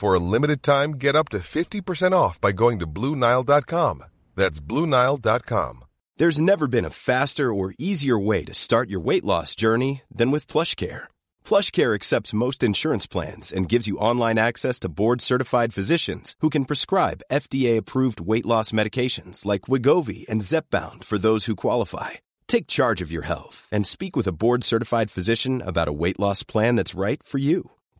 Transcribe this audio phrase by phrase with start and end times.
[0.00, 4.02] For a limited time, get up to 50% off by going to Bluenile.com.
[4.34, 5.84] That's Bluenile.com.
[6.16, 10.30] There's never been a faster or easier way to start your weight loss journey than
[10.30, 11.08] with PlushCare.
[11.44, 16.64] PlushCare accepts most insurance plans and gives you online access to board-certified physicians who can
[16.64, 22.20] prescribe FDA-approved weight loss medications like Wigovi and Zepbound for those who qualify.
[22.48, 26.42] Take charge of your health and speak with a board-certified physician about a weight loss
[26.42, 27.72] plan that's right for you.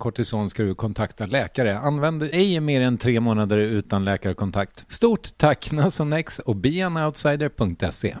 [0.00, 1.78] kortison ska du kontakta läkare.
[1.78, 4.84] Använd ej mer än tre månader utan läkarkontakt.
[4.88, 8.16] Stort tack Nasonex och beanoutsider.se.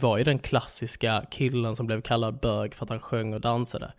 [0.00, 3.92] var ju den klassiska killen som blev kallad bög för att han sjöng och dansade.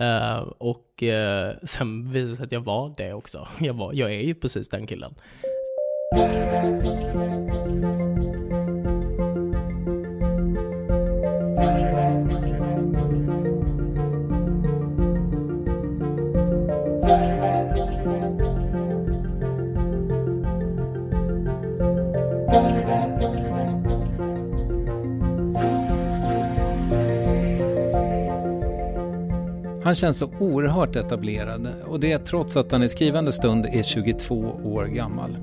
[0.00, 3.48] Uh, och uh, sen visade det sig att jag var det också.
[3.60, 5.14] Jag, var, jag är ju precis den killen.
[29.92, 34.34] Han känns så oerhört etablerad och det trots att han i skrivande stund är 22
[34.64, 35.36] år gammal.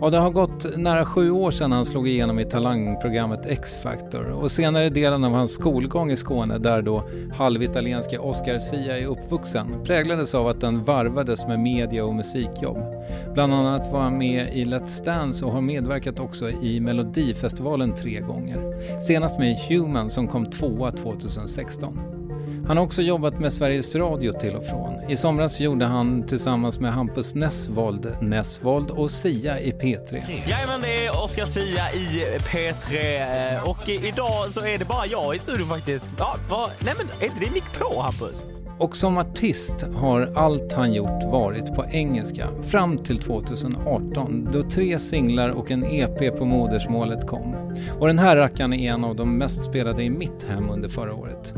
[0.00, 4.50] Ja, det har gått nära sju år sedan han slog igenom i talangprogrammet X-Factor och
[4.50, 10.34] senare delen av hans skolgång i Skåne där då halvitalienska Oscar Sia är uppvuxen präglades
[10.34, 12.78] av att den varvades med media och musikjobb.
[13.34, 18.20] Bland annat var han med i Let's Dance och har medverkat också i Melodifestivalen tre
[18.20, 18.74] gånger.
[19.00, 22.13] Senast med Human som kom tvåa 2016.
[22.68, 25.10] Han har också jobbat med Sveriges Radio till och från.
[25.10, 30.22] I somras gjorde han tillsammans med Hampus Nessvold, Nessvold och Sia i P3.
[30.46, 35.36] Jajamän, det är Oscar Sia i P3 eh, och idag så är det bara jag
[35.36, 36.04] i studion faktiskt.
[36.18, 38.44] Ja, vad, nej men är inte det mick på Hampus?
[38.78, 44.98] Och som artist har allt han gjort varit på engelska fram till 2018 då tre
[44.98, 47.54] singlar och en EP på modersmålet kom.
[47.98, 51.14] Och den här rackaren är en av de mest spelade i mitt hem under förra
[51.14, 51.54] året.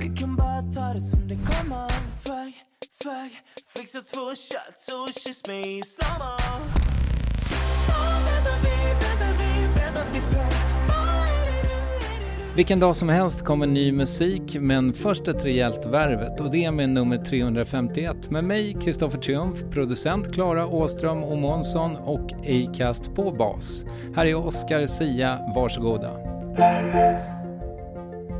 [0.00, 2.54] Vi kan bara ta det som det kommer Fuck,
[3.02, 3.32] fuck
[3.76, 6.36] Fixa två shots och kyss mig i slowmo
[6.76, 6.94] nu?
[12.56, 16.70] Vilken dag som helst kommer ny musik, men först ett rejält värvet och det är
[16.70, 23.30] med nummer 351 med mig, Kristoffer Triumf, producent Klara Åström och Månsson och Acast på
[23.30, 23.84] bas.
[24.16, 26.10] Här är Oscar Sia, varsågoda.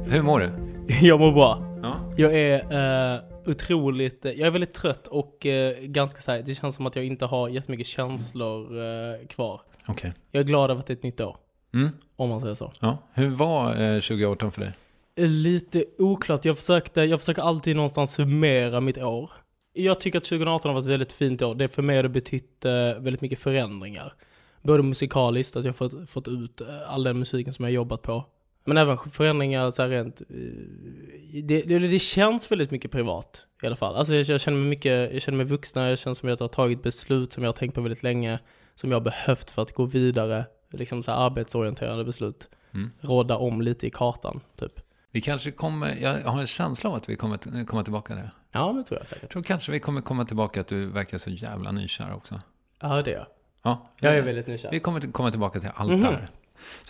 [0.07, 0.63] Hur mår du?
[1.03, 1.79] Jag mår bra.
[1.83, 2.15] Ja.
[2.17, 6.75] Jag är eh, otroligt, jag är väldigt trött och eh, ganska så här, det känns
[6.77, 9.61] som att jag inte har jättemycket känslor eh, kvar.
[9.89, 10.13] Okej.
[10.31, 11.37] Jag är glad över att det är ett nytt år,
[11.75, 11.89] Mm.
[12.17, 12.73] om man säger så.
[12.81, 12.99] Ja.
[13.15, 14.73] Hur var eh, 2018 för dig?
[15.29, 19.31] Lite oklart, jag, försökte, jag försöker alltid någonstans summera mitt år.
[19.73, 21.55] Jag tycker att 2018 har varit ett väldigt fint år.
[21.55, 24.13] Det för mig har det betytt eh, väldigt mycket förändringar.
[24.63, 28.25] Både musikaliskt, att jag fått, fått ut eh, all den musiken som jag jobbat på.
[28.66, 30.26] Men även förändringar så här rent, eh,
[31.43, 33.96] det, det, det känns väldigt mycket privat i alla fall.
[33.96, 36.44] Alltså jag, jag känner mig mycket, jag känner mig vuxna, jag känner som att jag
[36.44, 38.38] har tagit beslut som jag har tänkt på väldigt länge,
[38.75, 42.46] som jag har behövt för att gå vidare, liksom så här arbetsorienterade beslut.
[42.75, 42.90] Mm.
[43.00, 44.72] Råda om lite i kartan, typ.
[45.11, 48.31] Vi kanske kommer, jag har en känsla av att vi kommer komma tillbaka där.
[48.52, 49.22] Ja, det tror jag säkert.
[49.22, 52.40] Jag tror kanske vi kommer komma tillbaka att du verkar så jävla nykär också.
[52.81, 53.26] Ja, det är jag.
[53.62, 54.70] Ja, Jag är väldigt nykär.
[54.70, 56.00] Vi kommer till- komma tillbaka till allt Mhm.
[56.00, 56.28] där.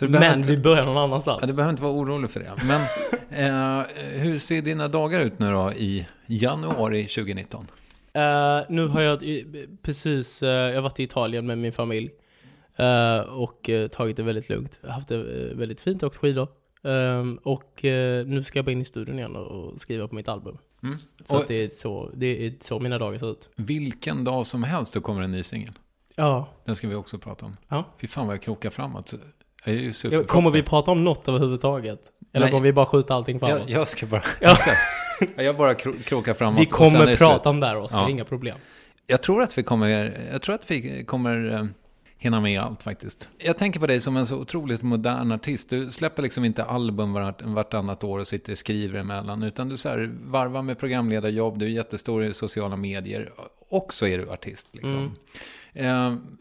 [0.01, 1.37] Men inte, vi börjar någon annanstans.
[1.41, 2.53] ja, du behöver inte vara orolig för det.
[2.67, 2.81] Men
[3.79, 3.85] eh,
[4.19, 7.67] hur ser dina dagar ut nu då i januari 2019?
[8.13, 9.23] Eh, nu har jag
[9.81, 12.09] precis, eh, jag har varit i Italien med min familj.
[12.75, 14.79] eh, och eh, tagit det väldigt lugnt.
[14.81, 16.47] Jag har haft det eh, väldigt fint, åkt skidor.
[16.83, 17.79] Ehm, och
[18.25, 20.57] nu ska jag bara in i studion igen och, skriva på mitt album.
[20.83, 20.97] Mm.
[21.25, 23.49] Så det, är så, det är så mina dagar ser ut.
[23.55, 25.73] vilken dag som helst så kommer en ny singel.
[26.15, 26.49] Ja.
[26.65, 27.57] Den ska vi också prata om.
[27.67, 27.83] Ja.
[28.01, 29.13] Fy fan vad jag krokar framåt.
[29.65, 30.29] Jag är ju Ja, superproffsig.
[30.29, 31.99] Kommer vi prata om något överhuvudtaget?
[32.33, 32.51] Eller Nej.
[32.51, 33.59] kommer vi bara skjuta allting framåt?
[33.67, 34.23] jag, jag ska bara...
[34.41, 34.57] Ja.
[35.35, 36.61] Jag bara kro- krokar framåt.
[36.61, 38.09] vi kommer prata om det här Oskar, Ja.
[38.09, 38.57] inga problem.
[39.07, 41.65] Jag tror att vi kommer, jag tror att vi kommer eh,
[42.17, 43.29] hinna med allt faktiskt.
[43.37, 45.69] Jag tänker på dig som en så otroligt modern artist.
[45.69, 49.43] Du släpper liksom inte album vart, vartannat år och sitter och skriver emellan.
[49.43, 53.29] Utan du så här varvar med programledarjobb, du är jättestor i sociala medier.
[53.69, 55.03] Och så är du artist liksom.
[55.03, 55.09] Eh,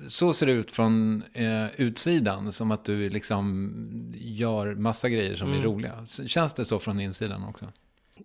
[0.09, 5.53] så ser det ut från eh, utsidan, som att du liksom gör massa grejer som
[5.53, 6.07] är roliga.
[6.27, 7.67] Känns det så från insidan också?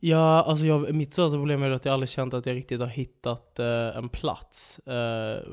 [0.02, 2.88] Ja, alltså jag, mitt största problem är att jag aldrig känt att jag riktigt har
[2.88, 4.80] hittat eh, en plats.
[4.80, 4.94] Eh,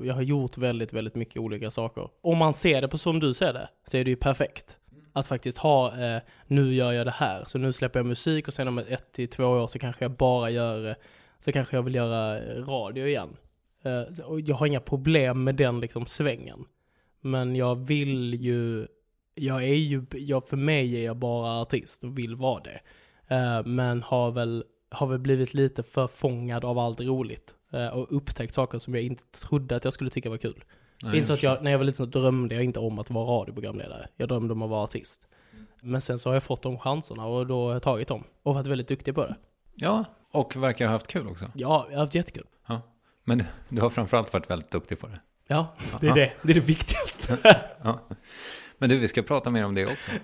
[0.02, 2.08] jag har gjort väldigt, väldigt mycket olika saker.
[2.22, 4.76] Om man ser det på som du ser det, så är det ju perfekt.
[5.12, 8.54] Att faktiskt ha, eh, nu gör jag det här, så nu släpper jag musik och
[8.54, 10.96] sen om ett till två år så kanske jag bara gör,
[11.38, 13.36] så kanske jag vill göra eh, radio igen.
[13.87, 16.64] Eh, och jag har inga problem med den liksom svängen.
[17.21, 18.87] Men jag vill ju,
[19.35, 22.81] jag är ju, jag, för mig är jag bara artist och vill vara det.
[23.35, 27.55] Eh, men har väl, har väl blivit lite förfångad av allt roligt.
[27.73, 30.64] eh, och upptäckt saker som jag inte trodde att jag skulle tycka var kul.
[31.00, 32.99] det är inte så att jag, när jag var liten så drömde jag inte om
[32.99, 34.09] att vara radioprogramledare.
[34.16, 35.28] Jag drömde om att vara artist.
[35.83, 38.25] Men sen så har jag fått de chanserna och då har jag tagit dem.
[38.43, 39.37] Och varit väldigt duktig på det.
[39.75, 41.45] Ja, och verkar ha haft kul också.
[41.55, 42.47] Ja, jag har haft jättekul.
[43.26, 43.35] Ja.
[43.35, 45.21] Men du har framförallt varit väldigt duktig på det.
[45.47, 46.33] Ja, det är det.
[46.42, 47.38] Det är det viktigaste.
[47.83, 48.00] Ja.
[48.78, 50.11] Men du, vi ska prata mer om det också.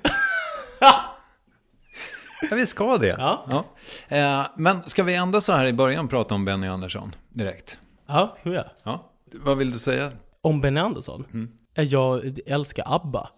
[2.51, 3.17] Ja, vi ska det.
[3.19, 3.65] Ja.
[4.09, 7.79] Eh, men ska vi ändå så här i början prata om Benny Andersson direkt?
[8.07, 8.71] Ja, ska vi göra.
[8.83, 9.11] Ja.
[9.33, 10.11] Vad vill du säga?
[10.41, 11.25] Om Benny Andersson.
[11.33, 11.51] Mm.
[11.75, 13.29] Jag älskar ABBA.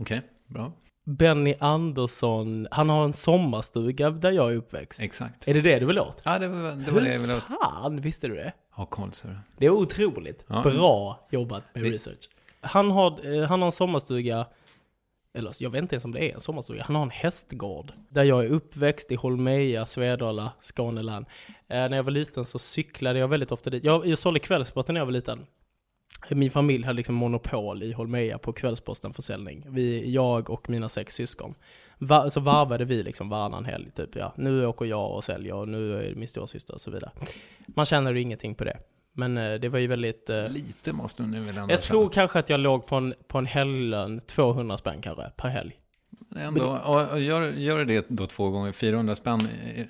[0.00, 0.72] Okej, bra.
[1.06, 5.00] Benny Andersson, han har en sommarstuga där jag är uppväxt.
[5.02, 5.48] Exakt.
[5.48, 6.22] Är det det du vill åt?
[6.24, 8.52] Ja, det var det, var det jag ville ha- Fan, visste du det?
[8.70, 9.28] Ha koll så.
[9.58, 10.62] Det är otroligt Ja.
[10.62, 12.28] bra jobbat med Vi- research.
[12.60, 14.46] Han har, eh, han har en sommarstuga,
[15.34, 17.92] eller jag vet inte ens om det är en sommarstuga, han har en hästgård.
[18.08, 21.26] Där jag är uppväxt i Holmeja, Svedala, Skånelän.
[21.48, 23.84] Eh, när jag var liten så cyklade jag väldigt ofta dit.
[23.84, 25.46] Jag, jag sålde kvällssporten när jag var liten.
[26.30, 29.66] Min familj hade liksom monopol i Holmeja på Kvällsposten-försäljning.
[29.68, 31.54] Vi, jag och mina sex syskon.
[31.98, 34.32] Va, så varvade vi liksom varannan helg, typ ja.
[34.36, 37.10] Nu åker jag och säljer och nu är det min storasyster och så vidare.
[37.66, 38.76] Man känner ju ingenting på det.
[39.12, 40.30] Men eh, det var ju väldigt...
[40.30, 43.14] Eh, Lite måste du nu väl ändå jag tror kanske att jag låg på en,
[43.28, 45.79] på en helglön, 200 spänn kanske, per helg.
[46.36, 49.40] Ändå, och, och gör, gör det då två gånger, 400 spänn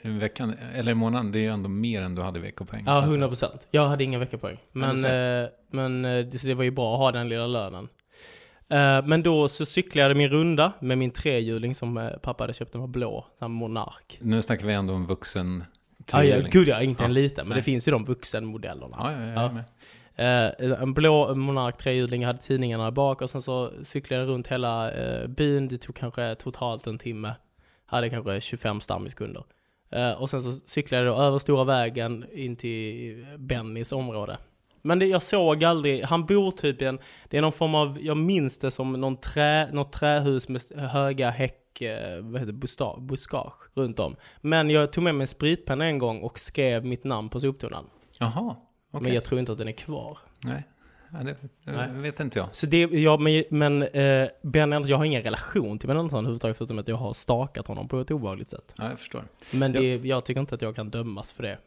[0.02, 2.82] i, veckan, eller i månaden, det är ju ändå mer än du hade i veckopoäng.
[2.86, 3.10] Ja, att säga.
[3.10, 3.66] 100 procent.
[3.70, 4.56] Jag hade inga veckopoäng.
[4.72, 7.88] Men, eh, men eh, det, det var ju bra att ha den lilla lönen.
[8.68, 12.72] Eh, men då så cyklade jag min runda med min trehjuling som pappa hade köpt,
[12.72, 14.18] den var blå, en Monark.
[14.20, 15.64] Nu snackar vi ändå om vuxen
[16.12, 16.50] Ah, ja, trehjuling.
[16.52, 17.56] gud ja, inte en Ja, liten, men nej.
[17.56, 18.96] det finns ju de vuxenmodellerna.
[18.98, 19.62] Ja, ja, ja, Ja.
[20.20, 24.28] Eh, en blå Monark trehjuling, jag hade tidningarna där bak och sen så cyklade jag
[24.28, 25.68] runt hela eh, byn.
[25.68, 27.34] Det tog kanske totalt en timme.
[27.86, 29.44] Hade kanske 25 stammiskunder.
[29.90, 34.38] Eh, och sen så cyklade jag då över stora vägen in till eh, Bennys område.
[34.82, 36.98] Men det, jag såg aldrig, han bor typ i en,
[37.28, 41.30] det är någon form av, jag minns det som någon trä, något trähus med höga
[41.30, 44.16] häck, eh, vad heter det, buskage runt om.
[44.40, 47.84] Men jag tog med mig en spritpenna en gång och skrev mitt namn på soptunnan.
[48.18, 48.56] Jaha,
[48.90, 49.02] okej.
[49.04, 50.18] Men jag tror inte att den är kvar.
[50.44, 50.62] Nej,
[51.12, 51.88] ja, det, det Nej.
[51.92, 52.48] vet inte jag.
[52.52, 56.18] Så det, ja, men, men eh, Ben Andersson, jag har ingen relation till Ben Andersson
[56.18, 58.74] överhuvudtaget förutom att jag har stakat honom på ett obehagligt sätt.
[58.76, 59.24] Ja, jag förstår.
[59.50, 61.58] Men det, jag tycker inte att jag kan dömas för det.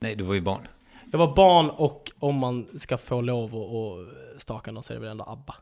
[0.00, 0.68] Nej, du var ju barn.
[1.12, 5.00] Jag var barn och om man ska få lov att staka någon så är det
[5.00, 5.54] väl ändå ABBA.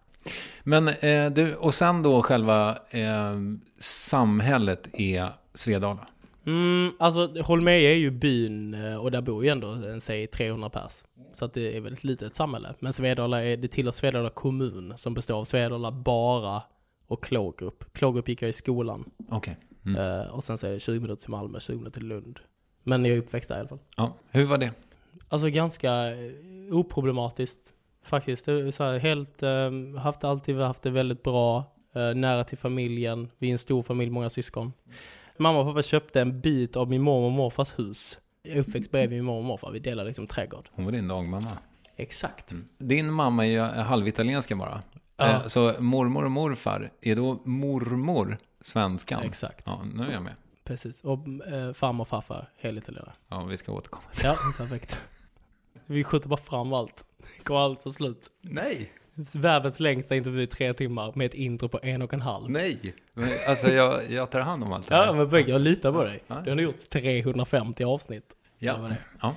[0.62, 3.34] Men eh, du, och sen då själva eh,
[3.78, 6.06] samhället är Svedala.
[6.46, 10.70] Mm, alltså Holmeja är ju byn eh, och där bor ju ändå en, säg 300
[10.70, 11.04] pers.
[11.34, 12.74] Så att det är väl ett litet samhälle.
[12.78, 16.62] Men Svedala är, det tillhör Svedala kommun som består av Svedala bara
[17.06, 17.92] och Klågrupp.
[17.92, 19.10] Klågrupp gick jag i skolan.
[19.28, 19.56] Okej.
[19.86, 20.20] Mm.
[20.20, 22.38] Eh, och sen så är det 20 minuter till Malmö, 20 minuter till Lund.
[22.82, 23.78] Men jag är uppväxt där i alla fall.
[23.96, 24.72] Ja, hur var det?
[25.28, 26.32] Alltså ganska eh,
[26.70, 27.60] oproblematiskt
[28.04, 28.44] faktiskt.
[28.44, 33.30] Så här, helt, eh, haft alltid haft det väldigt bra, eh, nära till familjen.
[33.38, 34.72] Vi är en stor familj, många syskon.
[35.42, 38.18] Mamma och pappa köpte en bit av min mormor och morfars hus.
[38.42, 40.68] Jag är uppväxt bredvid min mormor och morfar, vi delar liksom trädgård.
[40.72, 41.58] Hon var din dagmamma.
[41.96, 42.54] Exakt.
[42.78, 44.82] Din mamma är ju halvitalienska bara.
[45.16, 45.30] Ja.
[45.30, 49.22] Eh, Så mormor och morfar, är då mormor svenskan?
[49.24, 50.34] Exakt, Ja, nu är jag med.
[50.64, 51.04] precis.
[51.04, 53.12] Och eh, farmor och farfar, helitalienare.
[53.28, 54.04] Ja, vi ska återkomma.
[54.22, 55.00] Ja, perfekt.
[55.86, 57.06] Vi skjuter bara fram allt.
[57.44, 58.30] Går allt till slut.
[58.40, 58.92] Nej,
[59.34, 62.50] Världens längsta intervju i tre timmar med ett intro på en och en halv.
[62.50, 62.94] nej.
[63.48, 65.12] Alltså jag, jag tar hand om allt det Ja, här.
[65.12, 66.22] men Bögg, jag litar på dig.
[66.26, 66.34] Ja.
[66.44, 68.36] Du har nu gjort 350 avsnitt.
[68.58, 68.72] Ja.
[68.76, 69.34] Det ja.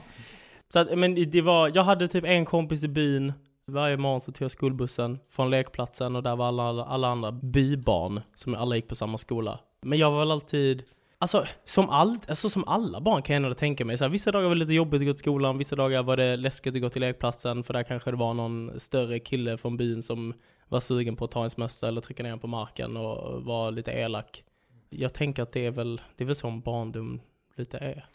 [0.74, 3.34] Så att, men det var, jag hade typ en kompis i byn.
[3.68, 8.22] Varje morgon så tog jag skolbussen från lekplatsen och där var alla, alla andra bybarn
[8.36, 9.60] som alla gick på samma skola.
[9.82, 10.84] Men jag var väl alltid,
[11.18, 13.98] alltså som, allt, alltså, som alla barn kan jag ändå tänka mig.
[13.98, 16.18] Så här, vissa dagar var det lite jobbigt att gå till skolan, vissa dagar var
[16.18, 19.78] det läskigt att gå till lekplatsen för där kanske det var någon större kille från
[19.78, 20.34] byn som
[20.68, 23.72] var sugen på att ta ens mössa eller trycka ner en på marken och var
[23.72, 24.44] lite elak.
[24.90, 27.22] Jag tänker att det är väl, det är väl som barndom
[27.56, 28.06] lite är.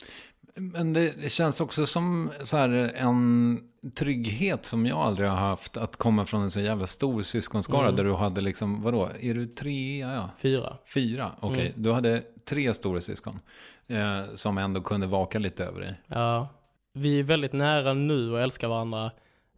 [0.55, 3.61] Men det, det känns också som så här, en
[3.95, 5.77] trygghet som jag aldrig har haft.
[5.77, 7.97] Att komma från en så jävla stor syskonskara Mm.
[7.97, 9.99] där du hade liksom, vadå, är du tre?
[10.01, 10.31] Ja.
[10.39, 10.77] Fyra.
[10.95, 11.31] Fyra?
[11.41, 11.83] Okej, Mm.
[11.83, 13.41] du hade tre stora syskon.
[13.87, 15.95] Eh, som ändå kunde vaka lite över dig.
[16.07, 16.49] Ja,
[16.95, 19.05] vi är väldigt nära nu och älskar varandra.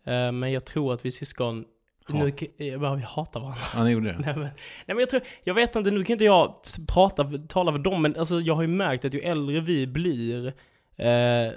[0.04, 1.64] Eh, Men jag tror att vi syskon,
[2.08, 2.14] Ja.
[2.14, 3.60] nu, ja, vi hatar varandra.
[3.74, 4.18] Ja, ni gjorde det?
[4.26, 4.52] Nej men, nej
[4.86, 6.54] men jag tror, jag vet inte, nu kan inte jag
[6.88, 10.46] prata, tala för dem, men alltså jag har ju märkt att ju äldre vi blir,
[10.46, 10.52] eh,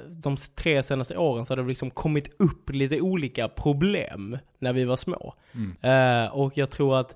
[0.10, 4.84] de tre senaste åren så har det liksom kommit upp lite olika problem när vi
[4.84, 5.34] var små.
[5.54, 5.76] Mm.
[5.82, 7.16] Eh, och jag tror att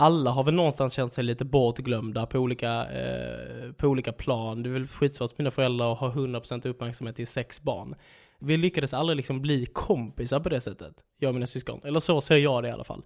[0.00, 4.62] alla har väl någonstans känt sig lite bortglömda på olika, eh, på olika plan.
[4.62, 7.94] Det är väl skitsvårt för mina föräldrar att ha 100% uppmärksamhet till sex barn.
[8.38, 11.80] Vi lyckades aldrig liksom bli kompisar på det sättet, jag och mina syskon.
[11.84, 13.02] Eller så ser jag det i alla fall.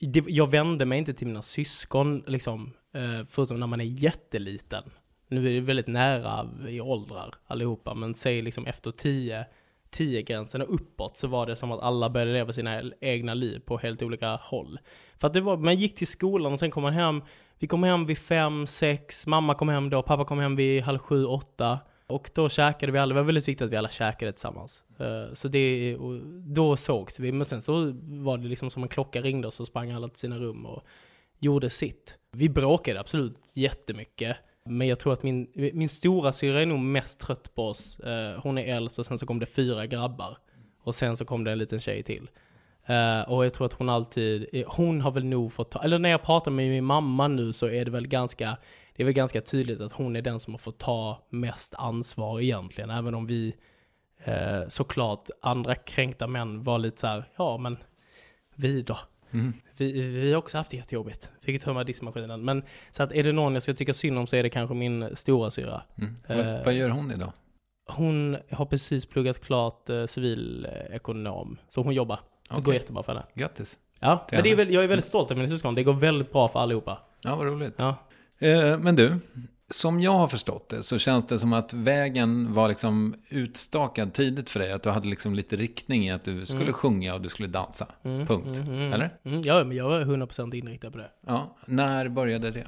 [0.00, 4.82] Det, jag vände mig inte till mina syskon, liksom, eh, förutom när man är jätteliten.
[5.28, 9.46] Nu är det väldigt nära i åldrar allihopa, men säg liksom efter 10
[9.90, 13.78] 10-gränsen och uppåt så var det som att alla började leva sina egna liv på
[13.78, 14.78] helt olika håll.
[15.18, 17.22] För att det var, man gick till skolan och sen kom man hem,
[17.58, 20.98] vi kom hem vid fem, sex, mamma kom hem då, pappa kom hem vid halv
[20.98, 21.78] sju, åtta.
[22.08, 24.82] Och då käkade vi alla, det var väldigt viktigt att vi alla käkade tillsammans.
[24.98, 25.96] Eh, så det,
[26.46, 29.66] då sågs vi, men sen så var det liksom som en klocka ringde och så
[29.66, 30.82] sprang alla till sina rum och
[31.38, 32.18] gjorde sitt.
[32.32, 34.36] Vi bråkade absolut jättemycket.
[34.66, 38.00] Men jag tror att min, min stora syra är nog mest trött på oss.
[38.00, 40.36] Eh, hon är äldst och sen så kom det fyra grabbar.
[40.82, 42.30] Och sen så kom det en liten tjej till.
[42.86, 45.98] Eh, och jag tror att hon alltid, eh, hon har väl nog fått ta, eller
[45.98, 48.56] när jag pratar med min mamma nu så är det väl ganska,
[48.96, 52.40] det är väl ganska tydligt att hon är den som har fått ta mest ansvar
[52.40, 52.90] egentligen.
[52.90, 53.54] Även om vi,
[54.24, 57.76] eh, såklart, andra kränkta män var lite så här, ja men
[58.54, 58.98] Vi då?
[59.30, 59.52] Mm.
[59.76, 61.30] Vi, vi har också haft det jättejobbigt.
[61.42, 62.44] Fick tömma diskmaskinen.
[62.44, 64.74] Men så att är det någon jag ska tycka synd om så är det kanske
[64.74, 65.82] min stora syra.
[65.98, 66.16] Mm.
[66.48, 66.64] Eh.
[66.64, 67.32] Vad, gör hon idag?
[67.88, 71.56] Hon har precis pluggat klart eh, civilekonom.
[71.68, 72.20] Så hon jobbar.
[72.54, 73.26] Det går jättebra för henne.
[73.34, 73.78] Grattis.
[74.00, 75.74] Ja, men det är väl, jag är väldigt stolt över mina syskon.
[75.74, 76.98] Det går väldigt bra för allihopa.
[77.22, 77.74] Ja, vad roligt.
[77.78, 77.96] Ja.
[78.38, 79.18] Eh, men du,
[79.70, 84.50] som jag har förstått det så känns det som att vägen var liksom utstakad tidigt
[84.50, 84.72] för dig.
[84.72, 86.72] Att du hade liksom lite riktning i att du skulle Mm.
[86.74, 87.86] sjunga och du skulle dansa.
[88.02, 88.46] Mm, Punkt.
[88.58, 88.92] mm, mm.
[88.92, 89.18] Eller?
[89.24, 91.10] Mm, ja, men jag är 100% inriktad på det.
[91.26, 92.66] Ja, när började det?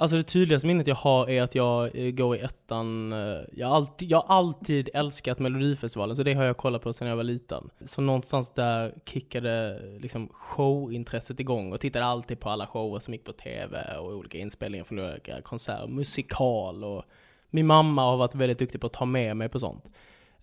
[0.00, 3.12] Alltså det tydligaste minnet jag har är att jag eh, går i ettan.
[3.12, 6.92] Eh, jag har alltid, jag har alltid älskat Melodifestivalen, så det har jag kollat på
[6.92, 7.70] sedan jag var liten.
[7.86, 13.24] Så någonstans där kickade liksom showintresset igång och tittade alltid på alla shower som gick
[13.24, 17.04] på tv och olika inspelningar från olika konserter, musikal och
[17.50, 19.90] min mamma har varit väldigt duktig på att ta med mig på sånt.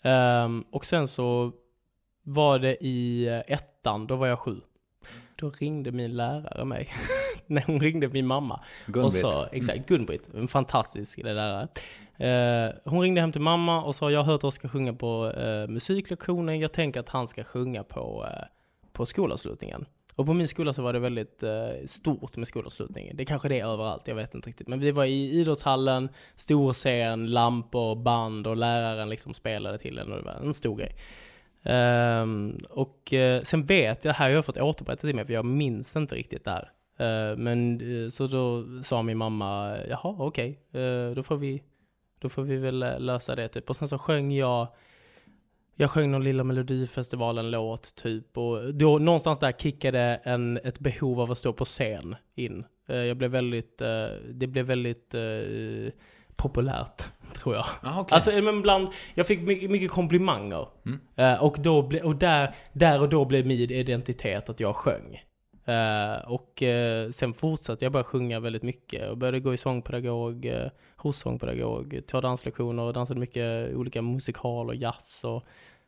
[0.03, 1.51] Um, och sen så
[2.23, 4.61] var det i eh, ettan, då var jag sju.
[5.35, 6.89] Då ringde min lärare mig.
[7.47, 8.59] Nej, hon ringde min mamma.
[8.87, 9.21] Och Gun-Britt.
[9.21, 11.67] sa, exakt, Gun-Britt, en fantastisk lärare.
[12.17, 15.67] Eh, hon ringde hem till mamma och sa, jag har hört Oskar sjunga på eh,
[15.67, 18.43] musiklektionen, jag tänker att han ska sjunga på, eh,
[18.93, 19.85] på skolavslutningen.
[20.15, 23.17] Och på min skola så var det väldigt eh, stort med skolavslutningen.
[23.17, 24.67] Det kanske det är överallt, jag vet inte riktigt.
[24.67, 30.11] Men vi var i idrottshallen, stor scen, lampor, band och läraren liksom spelade till en
[30.11, 30.95] och det var en stor grej.
[31.63, 35.45] Ehm, och eh, sen vet jag, här har jag fått återberättat till mig för jag
[35.45, 36.69] minns inte riktigt där.
[36.97, 41.63] Eh, men eh, så då sa min mamma, jaha okej, eh, då får vi
[42.19, 43.69] då får vi väl lösa det typ.
[43.69, 44.67] Och sen så sjöng jag
[45.77, 51.31] jag sjöng någon lilla melodifestivalen-låt typ och då någonstans där kickade en, ett behov av
[51.31, 52.65] att stå på scen in.
[52.87, 53.77] Jag blev väldigt,
[54.33, 55.15] det blev väldigt
[56.35, 57.65] populärt tror jag.
[57.81, 58.15] Ah, okej.
[58.15, 60.67] Alltså men bland, jag fick mycket, mycket komplimanger.
[60.85, 61.39] Mm.
[61.39, 65.19] Och då ble, och där, där och då blev min identitet att jag sjöng.
[65.65, 70.45] Eh, och eh, sen fortsatte jag bara sjunga väldigt mycket och började gå i sångpedagog,
[70.45, 75.43] uh, hos sångpedagog, ta danslektioner och dansade mycket olika musikal och jazz och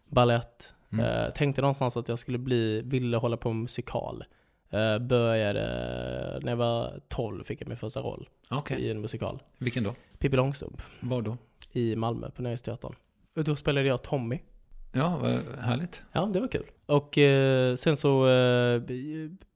[0.09, 0.73] ballett.
[0.91, 1.31] Mm.
[1.35, 4.23] Tänkte någonstans att jag skulle bli, ville hålla på med musikal.
[5.01, 5.61] Började,
[6.41, 9.43] när jag var 12 fick jag min första roll Okej, i en musikal.
[9.57, 9.93] vilken då?
[10.19, 11.37] Pippi Långstrump Var då?
[11.71, 12.93] i Malmö på Nöjesteatern.
[13.35, 14.39] Och då spelade jag Tommy.
[14.97, 16.03] Ja, vad härligt.
[16.11, 16.65] Ja, det var kul.
[16.85, 18.81] Och eh, sen så eh,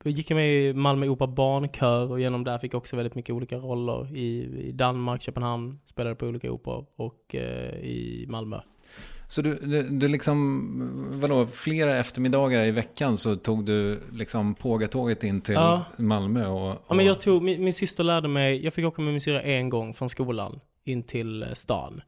[0.04, 3.36] gick jag med i Malmö Opera barnkör och genom där fick jag också väldigt mycket
[3.36, 8.60] olika roller i, i Danmark, Köpenhamn, spelade på olika operor och eh, i Malmö.
[9.28, 15.24] Så du, du, du liksom, vadå, flera eftermiddagar i veckan så tog du liksom pågatåget
[15.24, 15.86] in till Ja.
[15.98, 16.70] Malmö och...
[16.70, 19.22] och Ja, men jag tog, min, min syster lärde mig, jag fick åka med min
[19.22, 22.02] syster en gång från skolan in till eh, stan.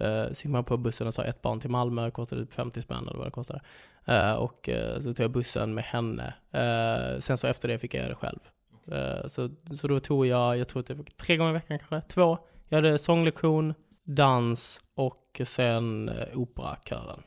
[0.00, 2.82] Uh, så gick man på bussen och sa ett barn till Malmö, kostade typ 50
[2.82, 3.60] spänn eller vad det kostade.
[4.06, 6.34] Eh, och eh, så tog jag bussen med henne.
[7.20, 8.38] Sen så efter det fick jag göra det själv.
[9.28, 12.38] Så, så då tog jag, jag tror var tre gånger i veckan kanske, två.
[12.68, 17.22] Jag hade sånglektion, dans och sen uh, operakören.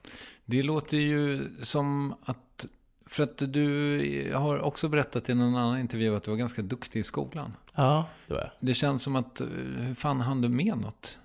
[0.46, 2.68] Det låter ju som att...
[3.06, 7.00] För att du har också berättat i någon annan intervju att du var ganska duktig
[7.00, 7.54] i skolan.
[7.76, 8.50] Ja, det var jag.
[8.60, 9.42] Det känns som att,
[9.78, 11.20] hur fan hann du med något?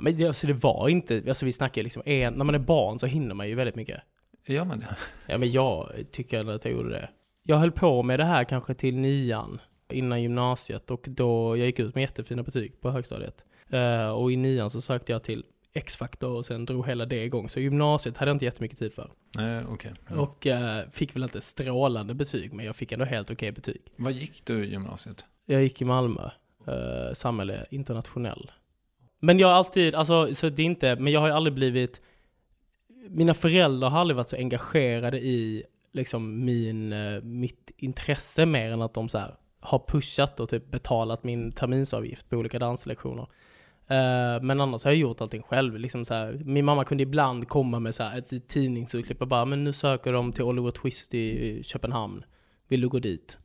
[0.00, 2.98] Men det, alltså det var inte, alltså vi snackar liksom, en, när man är barn
[2.98, 4.00] så hinner man ju väldigt mycket.
[4.46, 4.96] Gör man det?
[5.26, 7.10] Ja men jag tycker att jag gjorde det.
[7.42, 9.60] Jag höll på med det här kanske till nian
[9.92, 13.44] innan gymnasiet och då jag gick ut med jättefina betyg på högstadiet.
[13.70, 17.48] Eh, och i nian så sökte jag till X-Factor och sen drog hela det igång.
[17.48, 19.10] Så gymnasiet hade jag inte jättemycket tid för.
[19.36, 19.92] Nej, okej.
[20.08, 20.20] Ja.
[20.20, 23.80] Och eh, fick väl inte strålande betyg men jag fick ändå helt okej betyg.
[23.96, 25.24] Vad gick du i gymnasiet?
[25.46, 26.30] Jag gick i Malmö,
[26.66, 28.50] eh, samhälle internationell.
[29.20, 32.00] Men jag har alltid, alltså så det är inte, men jag har ju aldrig blivit,
[33.08, 38.82] mina föräldrar har aldrig varit så engagerade i liksom min, eh, mitt intresse mer än
[38.82, 43.26] att de så här har pushat och typ betalat min terminsavgift på olika danslektioner.
[43.86, 45.78] Eh, men annars har jag gjort allting själv.
[45.78, 49.44] Liksom så här, min mamma kunde ibland komma med så här ett tidningsurklipp och bara
[49.44, 52.24] men nu söker de till Oliver Twist i Köpenhamn.
[52.68, 53.38] Vill du gå dit?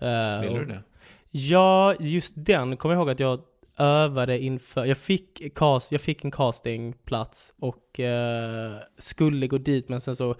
[0.00, 0.82] Eh, Vill du det?
[1.30, 3.40] Ja, just den kommer jag ihåg att jag
[3.78, 10.00] övade inför, jag fick, cast, jag fick en castingplats och eh, skulle gå dit men
[10.00, 10.34] sen så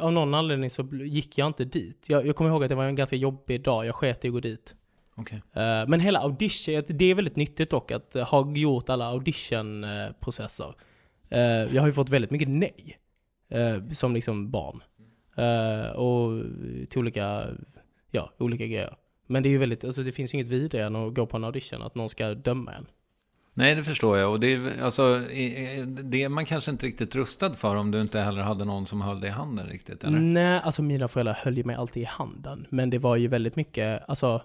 [0.00, 2.06] av någon anledning så gick jag inte dit.
[2.08, 4.34] Jag, jag kommer ihåg att det var en ganska jobbig dag, jag sket i att
[4.34, 4.74] gå dit.
[5.14, 5.42] Okej.
[5.52, 10.74] Eh, men hela audition, det är väldigt nyttigt dock att eh, ha gjort alla auditionprocesser.
[11.32, 12.98] Uh, jag har ju fått väldigt mycket nej.
[13.48, 14.82] eh, som liksom barn.
[15.36, 16.44] Eh, och
[16.88, 17.44] till olika,
[18.10, 18.94] ja, olika grejer.
[19.26, 21.36] Men det är ju väldigt, alltså det finns ju inget vidare än att gå på
[21.36, 22.86] en audition, att någon ska döma en.
[23.54, 24.30] Nej, det förstår jag.
[24.32, 25.18] Och det är, alltså,
[26.02, 29.00] det är man kanske inte riktigt rustad för om du inte heller hade någon som
[29.00, 30.18] höll dig i handen riktigt, eller?
[30.18, 32.66] Nej, alltså mina föräldrar höll ju mig alltid i handen.
[32.70, 34.42] Men det var ju väldigt mycket, alltså,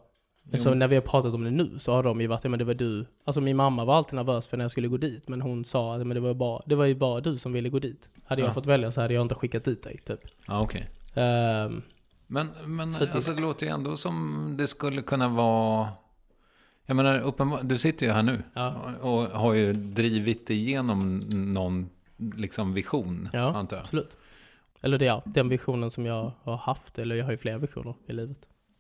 [0.54, 2.66] alltså när vi har pratat om det nu så har de ju varit, men det
[2.66, 3.06] var du.
[3.26, 5.28] Alltså min mamma var alltid nervös för när jag skulle gå dit.
[5.28, 7.70] Men hon sa att men det, var bara, det var ju bara du som ville
[7.70, 8.10] gå dit.
[8.26, 8.54] Hade jag Ja.
[8.54, 10.20] fått välja så hade jag inte skickat dit dig, typ.
[10.48, 10.90] Ja, okej.
[11.16, 11.82] Ehm,
[12.28, 15.88] Men, men Så alltså, det låter ju ändå som det skulle kunna vara...
[16.86, 18.76] Jag menar, uppenbar, du sitter ju här nu Ja.
[19.02, 21.18] och, och har ju drivit igenom
[21.54, 21.90] någon
[22.36, 23.84] liksom, vision, ja, antar jag.
[23.84, 24.18] absolut.
[24.82, 27.94] Eller det, ja, den visionen som jag har haft, eller jag har ju flera visioner
[28.08, 28.38] i livet.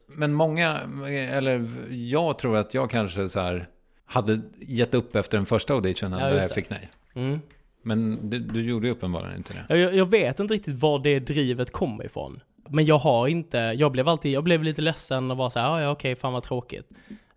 [0.07, 3.67] Men många, eller jag tror att jag kanske så här
[4.05, 6.89] hade gett upp efter den första auditionen Ja, där jag fick nej.
[7.13, 7.39] Mm.
[7.81, 9.65] Men du, du gjorde ju uppenbarligen inte det.
[9.69, 12.39] Ja, Jag, jag vet inte riktigt var det drivet kom ifrån.
[12.69, 15.67] Men jag har inte, jag blev alltid, jag blev lite ledsen och var så här,
[15.67, 16.89] "Ja, ja okej, fan vad tråkigt.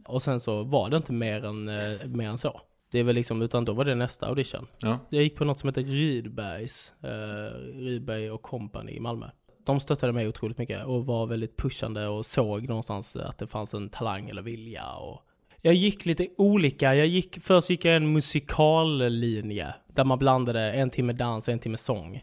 [0.07, 2.61] Och sen så var det inte mer än, eh, mer än så.
[2.93, 4.67] Det är väl liksom, utan då var det nästa audition.
[4.81, 4.99] Ja.
[5.11, 9.27] Jag gick på något som heter Rydbergs, eh, Rydberg och Company i Malmö.
[9.67, 13.75] De stöttade mig otroligt mycket och var väldigt pushande och såg någonstans att det fanns
[13.75, 15.21] en talang eller vilja och
[15.63, 16.95] jag gick lite olika.
[16.95, 21.59] Jag gick, först gick jag en musikallinje där man blandade en timme dans och en
[21.59, 22.23] timme sång.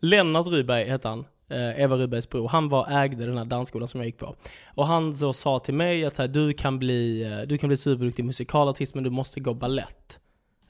[0.00, 2.48] Lennart Rydberg hette han, Eva Rydbergs bror.
[2.48, 4.36] Han var, ägde den här dansskolan som jag gick på.
[4.74, 7.76] Och han så sa till mig att här, du kan bli, eh, du kan bli
[7.76, 10.18] superduktig musikalartist men du måste gå ballett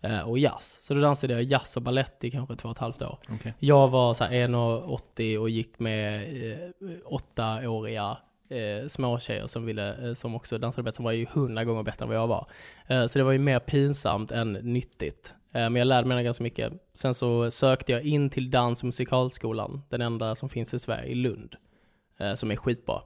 [0.02, 0.78] eh, och jazz.
[0.82, 3.18] Så då dansade jag jazz och ballett i kanske två och ett halvt år.
[3.28, 3.54] Okej.
[3.58, 6.58] Jag var så här 1,80 och gick med eh,
[7.04, 8.16] åttaåriga
[8.48, 12.02] eh, småtjejer som, ville, eh, som också dansade bättre, som var ju hundra gånger bättre
[12.02, 12.46] än vad jag var.
[12.86, 15.34] Eh, så det var ju mer pinsamt än nyttigt.
[15.54, 16.72] Eh, men jag lärde mig ganska mycket.
[16.94, 21.10] Sen så sökte jag in till Dans och musikalskolan, den enda som finns i Sverige,
[21.10, 21.56] i Lund.
[22.18, 23.00] Eh, som är skitbra.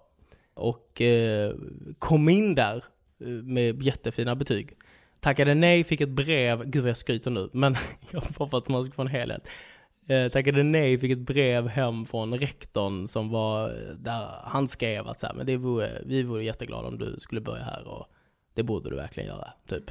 [0.54, 1.54] Och eh,
[1.98, 2.84] kom in där
[3.42, 4.76] med jättefina betyg.
[5.20, 7.76] Tackade nej, fick ett brev, gud vad jag skryter nu, men
[8.10, 9.48] jag bara för att man ska få en helhet.
[10.32, 15.26] Tackade nej, fick ett brev hem från rektorn som var, där han skrev att så
[15.26, 18.06] här, men det vore, vi vore jätteglada om du skulle börja här och
[18.54, 19.90] det borde du verkligen göra, typ.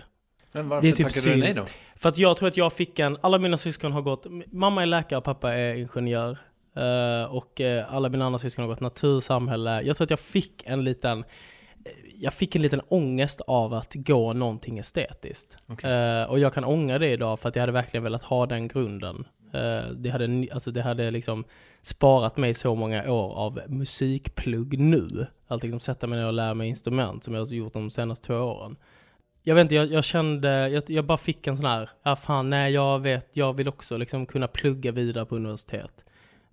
[0.51, 1.65] Men varför Det är typ tackade du nej då?
[1.95, 4.85] För att jag tror att jag fick en, alla mina syskon har gått, mamma är
[4.85, 6.37] läkare, pappa är ingenjör.
[6.75, 9.81] eh, och eh, alla mina andra syskon har gått natur, samhälle.
[9.81, 11.23] Jag tror att jag fick en liten,
[12.21, 15.57] jag fick en liten ångest av att gå någonting estetiskt.
[15.83, 18.67] Eh, och jag kan ångra det idag för att jag hade verkligen velat ha den
[18.67, 19.25] grunden.
[19.53, 21.43] Eh, det, hade, alltså det hade liksom
[21.81, 25.27] sparat mig så många år av musikplugg nu.
[25.47, 28.27] Att liksom sätta mig ner och lära mig instrument som jag har gjort de senaste
[28.27, 28.75] två åren.
[29.47, 32.49] Jag vet inte, jag, jag kände, jag, jag bara fick en sån här, ja fan
[32.49, 36.05] nej jag vet, jag vill också liksom kunna plugga vidare på universitet.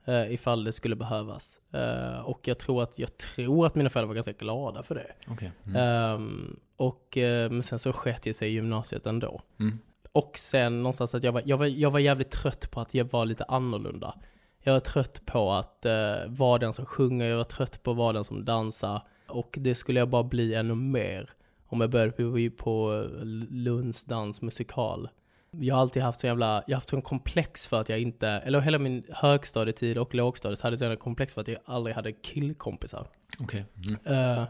[0.05, 1.61] Eh, ifall det skulle behövas.
[1.73, 5.07] Eh, och jag tror att, jag tror att mina föräldrar var ganska glada för det.
[5.29, 5.53] Okej.
[5.67, 5.77] Mm.
[5.77, 9.41] Ehm, och, eh, men sen så sket jag sig i gymnasiet ändå.
[9.61, 9.79] Mm.
[10.13, 13.13] Och sen någonstans att jag var, jag, var, jag var jävligt trött på att jag
[13.13, 14.15] var lite annorlunda.
[14.63, 15.87] Jag var trött på att
[16.27, 19.01] vara den som sjunger, jag var trött på att vara den som dansar.
[19.29, 21.34] Och det skulle jag bara bli ännu mer
[21.66, 23.07] om jag började på,
[23.50, 25.09] Lunds dansmusikal.
[25.50, 28.29] Jag har alltid haft så jävla, jag har haft en komplex för att jag inte,
[28.29, 32.12] eller hela min högstadietid och lågstadiet hade jag en komplex för att jag aldrig hade
[32.12, 33.07] killkompisar.
[33.38, 33.64] Okej.
[34.05, 34.38] Mm.
[34.38, 34.44] Eh,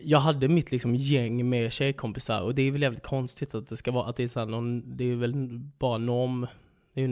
[0.00, 3.76] jag hade mitt liksom gäng med tjejkompisar och det är väl jävligt konstigt att det
[3.76, 6.46] ska vara, att det är så här någon, det är väl bara norm,
[6.94, 7.08] det är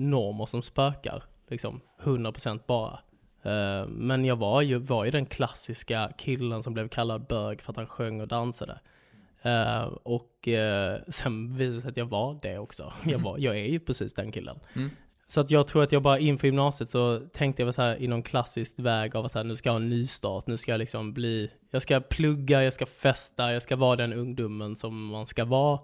[0.00, 2.98] normer som spökar, liksom, 100% bara.
[3.42, 7.72] Eh, men jag var ju, var ju den klassiska killen som blev kallad bög för
[7.72, 8.80] att han sjöng och dansade.
[9.42, 12.92] Eh, och eh, sen visade det sig att jag var det också.
[13.04, 14.58] Jag, var, jag är ju precis den killen.
[14.74, 14.90] Mm.
[15.26, 18.08] Så att jag tror att jag bara inför gymnasiet så tänkte jag så här i
[18.08, 20.70] någon klassisk väg av att så här, nu ska jag ha en nystart, nu ska
[20.70, 25.06] jag liksom bli, jag ska plugga, jag ska festa, jag ska vara den ungdomen som
[25.06, 25.78] man ska vara.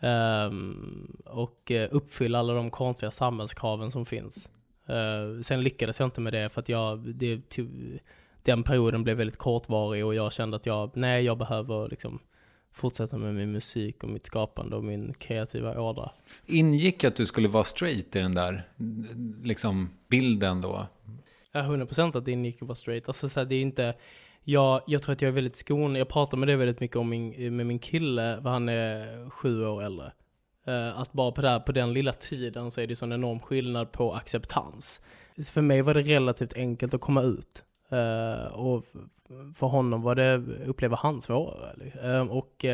[0.00, 4.50] Ehm, och uppfylla alla de konstiga samhällskraven som finns.
[4.86, 7.98] Eh, sen lyckades jag inte med det för att jag, det, ty-
[8.42, 12.18] den perioden blev väldigt kortvarig och jag kände att jag, nej jag behöver liksom
[12.72, 16.10] fortsätta med min musik och mitt skapande och min kreativa ådra.
[16.46, 18.68] Ingick att du skulle vara straight i den där
[19.42, 20.86] liksom, bilden då?
[21.52, 23.08] Ja, 100% att det ingick att vara straight.
[23.08, 23.94] Alltså så här, det är inte,
[24.44, 27.08] jag, jag tror att jag är väldigt skonad, jag pratar med det väldigt mycket om
[27.08, 30.12] min, med min kille, för han är sju år äldre.
[30.64, 33.40] Eh, att bara på, det här, på den lilla tiden så är det sån enorm
[33.40, 35.00] skillnad på acceptans.
[35.52, 37.64] För mig var det relativt enkelt att komma ut.
[37.90, 38.84] Eh, och
[39.54, 42.16] för honom var det, uppleva han svårare.
[42.16, 42.64] Eh, och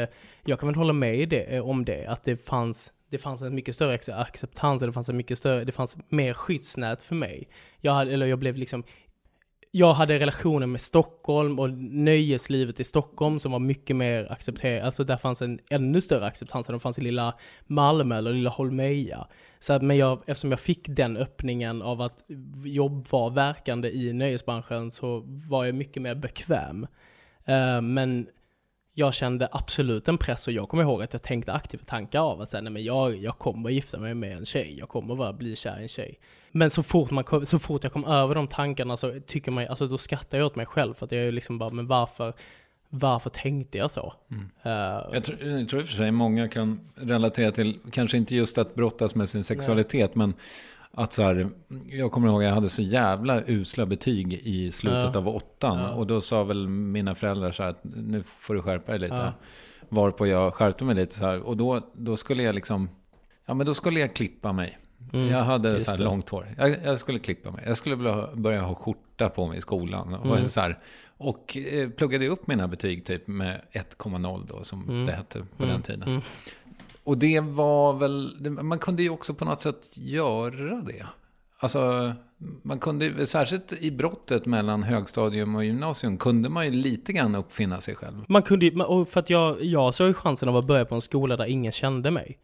[0.45, 3.75] jag kan väl hålla med det, om det, att det fanns det fanns en mycket
[3.75, 7.49] större acceptans, det fanns en mycket större, det fanns mer skyddsnät för mig.
[7.81, 8.85] Jag, hade, eller jag blev liksom
[9.71, 14.85] jag hade relationer med Stockholm och nöjeslivet i Stockholm som var mycket mer accepterat.
[14.85, 17.35] Alltså där fanns en ännu större acceptans än det fanns i lilla
[17.67, 19.27] Malmö eller lilla Holmeja.
[19.61, 22.25] Så att, men jag, eftersom jag fick den öppningen av att
[22.65, 26.87] jobb var verkande i nöjesbranschen så var jag mycket mer bekväm.
[27.49, 28.27] Uh, men
[28.95, 32.41] jag kände absolut en press och jag kommer ihåg att jag tänkte aktiva tankar av
[32.41, 35.33] att säga, nej men jag, jag kommer gifta mig med en tjej, jag kommer bara
[35.33, 36.19] bli kär i en tjej.
[36.59, 39.67] Men så fort, man kom, så fort jag kom över de tankarna så tycker man,
[39.69, 42.33] alltså då skrattar jag åt mig själv för att jag är liksom bara, men varför,
[42.89, 44.13] varför tänkte jag så?
[44.63, 44.71] Eh,
[45.13, 48.59] Jag tror, jag tror i och för sig många kan relatera till, kanske inte just
[48.59, 50.35] att brottas med sin sexualitet, men
[50.91, 51.49] att så här,
[51.91, 55.19] jag kommer ihåg jag hade så jävla usla betyg i slutet Ja.
[55.19, 55.79] av åttan.
[55.79, 55.91] Ja.
[55.91, 59.15] Och då sa väl mina föräldrar så här att nu får du skärpa dig lite.
[59.15, 59.33] Ja.
[59.89, 61.41] Varpå jag skärpte mig lite så här.
[61.41, 62.89] Och då, då skulle jag liksom,
[63.47, 64.79] ja men då skulle jag klippa mig.
[65.13, 66.05] Mm, jag hade så här det.
[66.05, 66.47] långt hår.
[66.59, 67.65] Jag, jag skulle klippa mig.
[67.67, 67.97] Jag skulle
[68.35, 70.15] börja, ha skjorta på mig i skolan.
[70.15, 70.49] Och, Mm.
[70.49, 70.79] så här,
[71.17, 75.07] och eh, pluggade upp mina betyg typ med 1,0 då, som Mm.
[75.07, 76.03] det hette på Mm, den tiden.
[76.09, 76.21] mm.
[77.05, 81.07] Och det var väl, man kunde ju också på något sätt göra det.
[81.61, 82.13] Alltså,
[82.63, 87.81] man kunde, särskilt i brottet mellan högstadium och gymnasium, kunde man ju lite grann uppfinna
[87.81, 88.25] sig själv.
[88.29, 90.95] Man kunde ju, och för att jag, jag såg ju chansen av att börja på
[90.95, 92.39] en skola där ingen kände mig.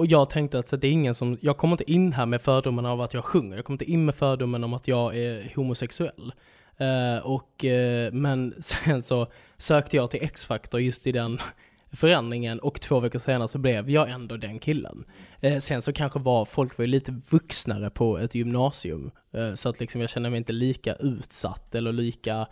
[0.00, 2.42] Och jag tänkte att så det är ingen som, jag kommer inte in här med
[2.42, 5.56] fördomen av att jag sjunger, jag kommer inte in med fördomen om att jag är
[5.56, 6.32] homosexuell.
[6.80, 11.38] Uh, och, uh, men sen så sökte jag till X-Factor just i den
[11.92, 15.04] förändringen och två veckor senare så blev jag ändå den killen.
[15.40, 19.68] Eh, sen så kanske var folk var ju lite vuxnare på ett gymnasium, eh, så
[19.68, 22.46] att liksom jag kände mig inte lika utsatt eller lika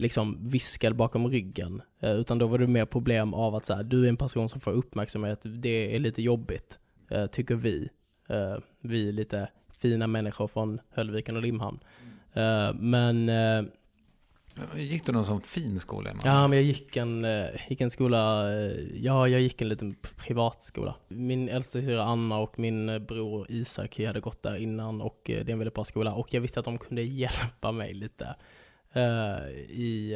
[0.00, 1.82] liksom viskad bakom ryggen.
[2.02, 4.48] Eh, utan då var det mer problem av att så här, du är en person
[4.48, 6.78] som får uppmärksamhet, det är lite jobbigt,
[7.10, 7.88] eh, tycker vi.
[8.28, 11.78] Eh, vi är lite fina människor från Höllviken och Limhamn.
[12.32, 13.62] Eh, men, eh,
[14.76, 16.10] Gick du någon sån fin skola?
[16.10, 16.20] Emma?
[16.24, 19.96] ja men jag gick en, eh, gick en skola, eh, ja jag gick en liten
[20.16, 20.94] privatskola.
[21.08, 25.50] Min äldsta syster Anna och min bror Isak hade gått där innan och det är
[25.50, 26.14] en väldigt bra skola.
[26.14, 28.34] Och jag visste att de kunde hjälpa mig lite
[29.68, 30.14] i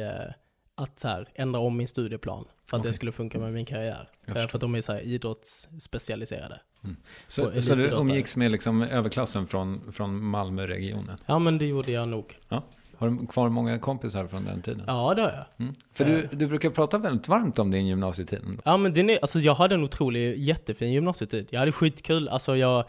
[0.75, 2.89] att så här, ändra om min studieplan för att Okej.
[2.89, 4.09] det skulle funka med min karriär.
[4.25, 6.61] För att de är så här idrottsspecialiserade.
[6.85, 11.17] På Så, så du umgicks med liksom överklassen från, från Malmöregionen?
[11.25, 12.37] Ja men det gjorde jag nog.
[12.97, 14.83] Har du kvar många kompisar från den tiden?
[14.87, 15.45] Ja det har jag.
[15.65, 15.73] Mm.
[15.93, 18.41] För du, du brukar prata väldigt varmt om din gymnasietid.
[18.65, 21.47] Ja men den är, alltså jag hade en otrolig, jättefin gymnasietid.
[21.49, 22.85] Jag hade skitkul, alltså jag,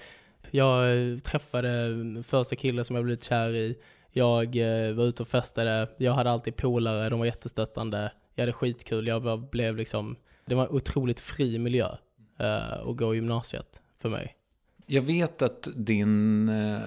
[0.50, 1.94] jag eh, träffade
[2.26, 3.78] första killen som jag blivit kär i.
[4.12, 8.12] Jag eh, var ute och festade, jag hade alltid polare, de var jättestöttande.
[8.34, 11.88] Jag hade skitkul, jag blev liksom, det var en otroligt fri miljö
[12.38, 14.36] eh, att gå i gymnasiet för mig.
[14.86, 16.80] Jag vet att din eh,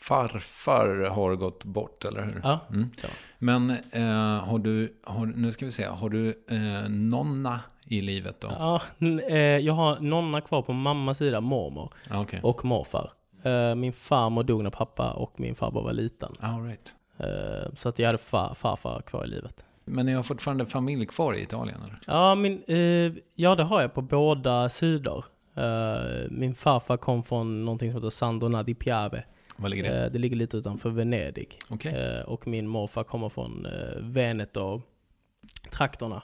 [0.00, 2.40] farfar har gått bort, eller hur?
[2.44, 2.90] Ja, Mm.
[3.00, 3.06] så.
[3.38, 8.40] Men eh, har du, har, nu ska vi se, har du eh, nonna i livet
[8.40, 8.48] då?
[8.58, 8.82] Ja,
[9.28, 12.40] eh, jag har nonna kvar på mammas sida, mormor Okej.
[12.42, 13.10] och morfar.
[13.42, 16.32] Eh, min farmor dog när pappa och min farbror var liten.
[16.40, 16.94] All right.
[17.18, 19.64] Eh, så att jag hade far, farfar kvar i livet.
[19.84, 21.78] Men ni har fortfarande familj kvar i Italien?
[21.82, 21.98] Eller?
[22.06, 25.24] Ja, min, eh, ja, det har jag på båda sidor.
[25.54, 29.24] Eh, min farfar kom från någonting som heter Sandona di Piave.
[29.56, 30.04] Var ligger det?
[30.04, 31.58] Eh, det ligger lite utanför Venedig.
[31.68, 31.94] Okej.
[31.94, 33.66] Eh, och min morfar kommer från
[34.00, 36.22] Veneto-trakterna.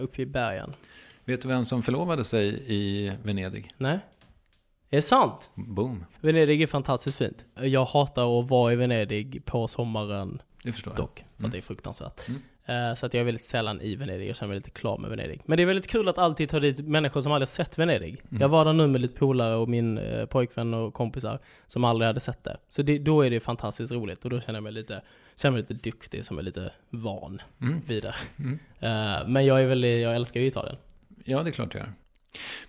[0.00, 0.72] Uppe i bergen.
[1.24, 3.70] Vet du vem som förlovade sig i Venedig?
[3.76, 3.98] Nej?
[4.90, 5.50] Är det sant?
[5.54, 6.04] Boom.
[6.20, 7.44] Venedig är fantastiskt fint.
[7.60, 10.96] Jag hatar att vara i Venedig på sommaren Det förstår jag.
[11.04, 12.28] dock, för att det är fruktansvärt.
[12.28, 12.40] Mm.
[12.66, 15.10] Eh, Så att jag är väldigt sällan i Venedig, jag känner mig lite klar med
[15.10, 15.40] Venedig.
[15.44, 18.22] Men det är väldigt kul att alltid ta dit människor som aldrig sett Venedig.
[18.30, 18.40] Mm.
[18.40, 22.06] Jag var där nu med lite polare och min eh, pojkvän och kompisar som aldrig
[22.06, 22.56] hade sett det.
[22.68, 25.02] Så det, då är det fantastiskt roligt och då känner jag mig lite,
[25.36, 27.80] känner mig lite duktig som är lite van Mm.
[27.86, 28.14] vid det.
[28.38, 28.58] Mm.
[28.80, 30.76] Eh, Men jag är väldigt, jag älskar ju Italien.
[31.24, 31.92] Ja, det är klart jag gör.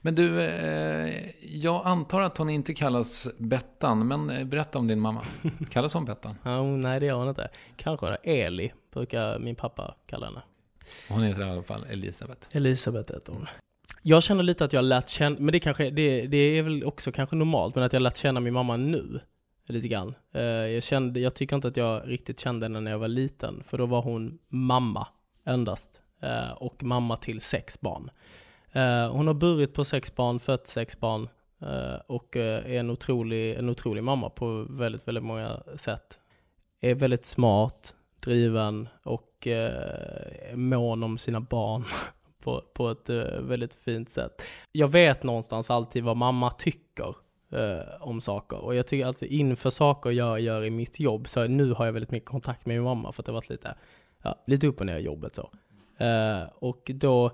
[0.01, 4.99] Men du, eh, jag antar att hon inte kallas Bettan, men eh, berätta om din
[4.99, 5.21] mamma.
[5.69, 6.35] Kallas hon Bettan?
[6.43, 7.49] Ja, nej det gör hon inte.
[7.75, 8.15] Kanske.
[8.23, 10.41] Eli brukar min pappa kalla henne.
[11.09, 12.47] Hon heter i alla fall Elisabeth.
[12.51, 13.45] Elisabeth heter hon.
[14.01, 16.83] Jag känner lite att jag har lärt känna, men det, kanske, det, det är väl
[16.83, 19.19] också kanske normalt, men att jag har lärt känna min mamma nu.
[19.69, 20.13] Lite grann.
[20.33, 23.63] Eh, Jag, kände, jag tycker inte att jag riktigt kände henne när jag var liten,
[23.67, 25.07] för då var hon mamma
[25.45, 26.01] endast.
[26.55, 28.09] Och mamma till sex barn.
[28.77, 31.29] Eh, hon har burit på sex barn, fött sex barn
[31.61, 36.19] eh, och eh, är en otrolig, en otrolig mamma på väldigt, väldigt många sätt.
[36.81, 39.47] Är väldigt smart, driven och
[40.53, 41.83] mån om sina barn
[42.43, 43.09] på, på ett
[43.39, 44.41] väldigt fint sätt.
[44.71, 47.15] Jag vet någonstans alltid vad mamma tycker.
[47.51, 48.63] eh, om saker.
[48.65, 51.93] Och jag tycker alltså inför saker jag gör i mitt jobb, så nu har jag
[51.93, 53.75] väldigt mycket kontakt med min mamma för att det har varit lite,
[54.23, 55.49] ja, lite upp och ner i jobbet så.
[56.05, 57.31] Eh, och då,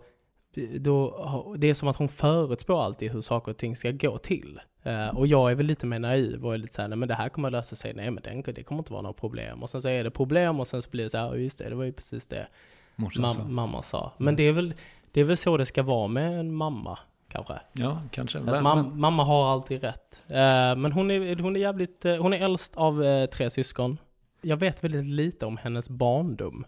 [0.79, 4.59] då, det är som att hon förutspår alltid hur saker och ting ska gå till.
[4.83, 7.15] Eh, och jag är väl lite mer naiv och är lite såhär, nej men det
[7.15, 9.63] här kommer att lösa sig, nej men det, det kommer inte vara några problem.
[9.63, 11.57] Och sen så är det problem och sen så blir det så här, "Ja, just
[11.59, 12.47] det, det var ju precis det
[12.95, 13.43] mam- sa.
[13.43, 14.11] mamma sa.
[14.17, 14.73] Men det är, väl,
[15.11, 17.53] det är väl så det ska vara med en mamma, kanske.
[17.73, 18.39] Ja, kanske.
[18.39, 20.23] Men- mam- men- mamma har alltid rätt.
[20.27, 23.97] Eh, men hon är, hon är jävligt, eh, hon är äldst av tre syskon.
[24.41, 26.65] Jag vet väldigt lite om hennes barndom.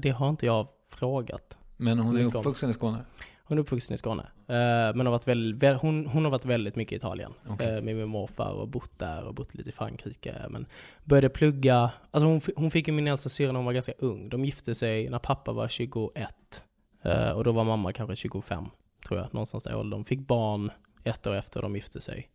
[0.00, 1.58] Det har inte jag frågat.
[1.76, 3.04] Men hon är uppvuxen i Skåne?
[3.48, 4.22] Hon är uppvuxen i Skåne.
[4.22, 7.32] Eh, men har varit väl, väl, hon, hon har varit väldigt mycket i Italien.
[7.48, 7.68] Okej.
[7.68, 10.34] Eh, med min morfar och bott där och bott lite i Frankrike.
[10.50, 10.66] Men
[11.04, 14.28] började plugga, alltså hon, hon fick ju min äldsta syrra när hon var ganska ung.
[14.28, 16.62] De gifte sig när pappa var 21.
[17.02, 18.64] Eh, och då var mamma kanske 25,
[19.06, 19.34] tror jag.
[19.34, 20.04] Någonstans där i åldern.
[20.04, 20.70] Fick barn
[21.04, 22.28] ett år efter de gifte sig.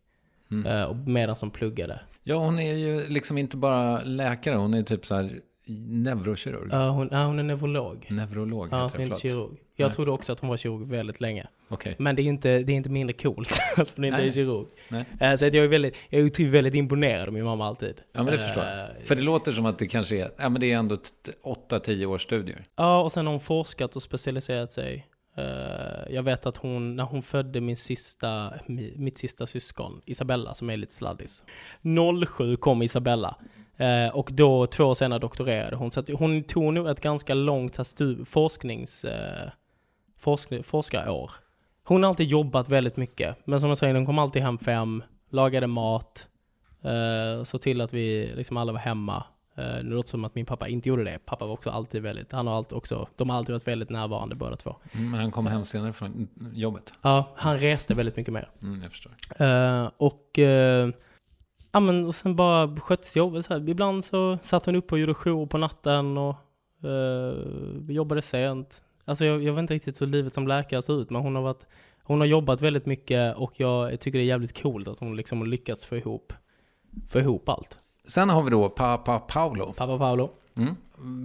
[0.50, 1.04] Mm.
[1.04, 2.00] Medan de pluggade.
[2.22, 6.72] Ja, hon är ju liksom inte bara läkare, hon är typ så här neurokirurg.
[6.72, 8.06] Eh, hon, ja, hon är neurolog.
[8.10, 9.56] Neurolog Ja, heter det, inte kirurg.
[9.76, 9.94] Jag Nej.
[9.94, 11.46] trodde också att hon var kirurg väldigt länge.
[11.68, 11.94] Okej.
[11.98, 14.26] Men det är inte, det är inte mindre coolt att hon inte Nej.
[14.26, 14.66] är kirurg.
[14.88, 15.04] Nej.
[15.20, 17.94] Eh, Så att jag är väldigt, jag är typ väldigt imponerad av min mamma alltid.
[18.12, 18.88] Ja, men det Eh, förstår jag.
[19.04, 20.96] För det låter som att det kanske är, ja men det är ändå
[21.44, 22.64] 8-10 års studier.
[22.76, 25.06] Ja, och sen har hon forskat och specialiserat sig.
[25.36, 30.54] Eh, Jag vet att hon, när hon födde min sista, mi- mitt sista syskon, Isabella,
[30.54, 31.44] som är lite sladdis.
[32.36, 33.36] 07 kom Isabella.
[33.82, 35.90] Eh, Och då, två år senare doktorerade hon.
[35.90, 39.48] Så att hon tog nog ett ganska långt stu- forsknings, eh,
[40.18, 41.30] forskning, forskarår.
[41.84, 43.36] Hon har alltid jobbat väldigt mycket.
[43.46, 46.26] Men som jag säger, hon kom alltid hem fem, lagade mat,
[46.84, 49.24] eh, såg till att vi liksom alla var hemma.
[49.56, 51.18] Eh, nu låter det som att min pappa inte gjorde det.
[51.24, 54.34] Pappa var också alltid väldigt, han har alltid också, de har alltid varit väldigt närvarande
[54.34, 54.76] båda två.
[54.92, 56.92] Men han kom hem senare från jobbet.
[57.02, 58.48] Ja, han reste väldigt mycket mer.
[58.62, 59.12] Mm, jag förstår.
[59.38, 60.88] Eh, och, uh,
[61.72, 63.68] ja men och sen bara sköts jobbet så här.
[63.68, 66.36] Ibland så satt hon upp och gjorde jour på natten och
[66.84, 68.82] uh, jobbade sent.
[69.04, 71.42] Alltså jag, jag vet inte riktigt hur livet som läkare ser ut, men hon har
[71.42, 71.66] varit,
[72.02, 75.38] hon har jobbat väldigt mycket och jag tycker det är jävligt coolt att hon liksom
[75.38, 76.32] har lyckats få ihop,
[77.08, 77.78] få ihop allt.
[78.06, 79.72] Sen har vi då pappa Paolo.
[79.72, 80.30] Pappa Paolo.
[80.54, 80.76] Mm.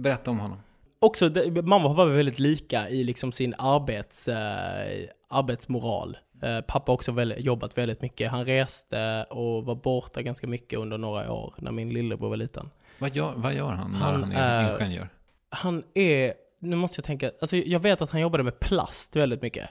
[0.02, 0.58] Berätta om honom.
[0.98, 6.16] också, det, mamma var väldigt lika i liksom sin arbets, eh, arbetsmoral.
[6.42, 8.30] Eh, pappa har också väl, jobbat väldigt mycket.
[8.30, 12.70] Han reste och var borta ganska mycket under några år när min lillebror var liten.
[12.98, 15.08] Vad gör, vad gör han när Han han, är ingenjör?
[15.50, 19.42] Han är, nu måste jag tänka, alltså jag vet att han jobbade med plast väldigt
[19.42, 19.70] mycket.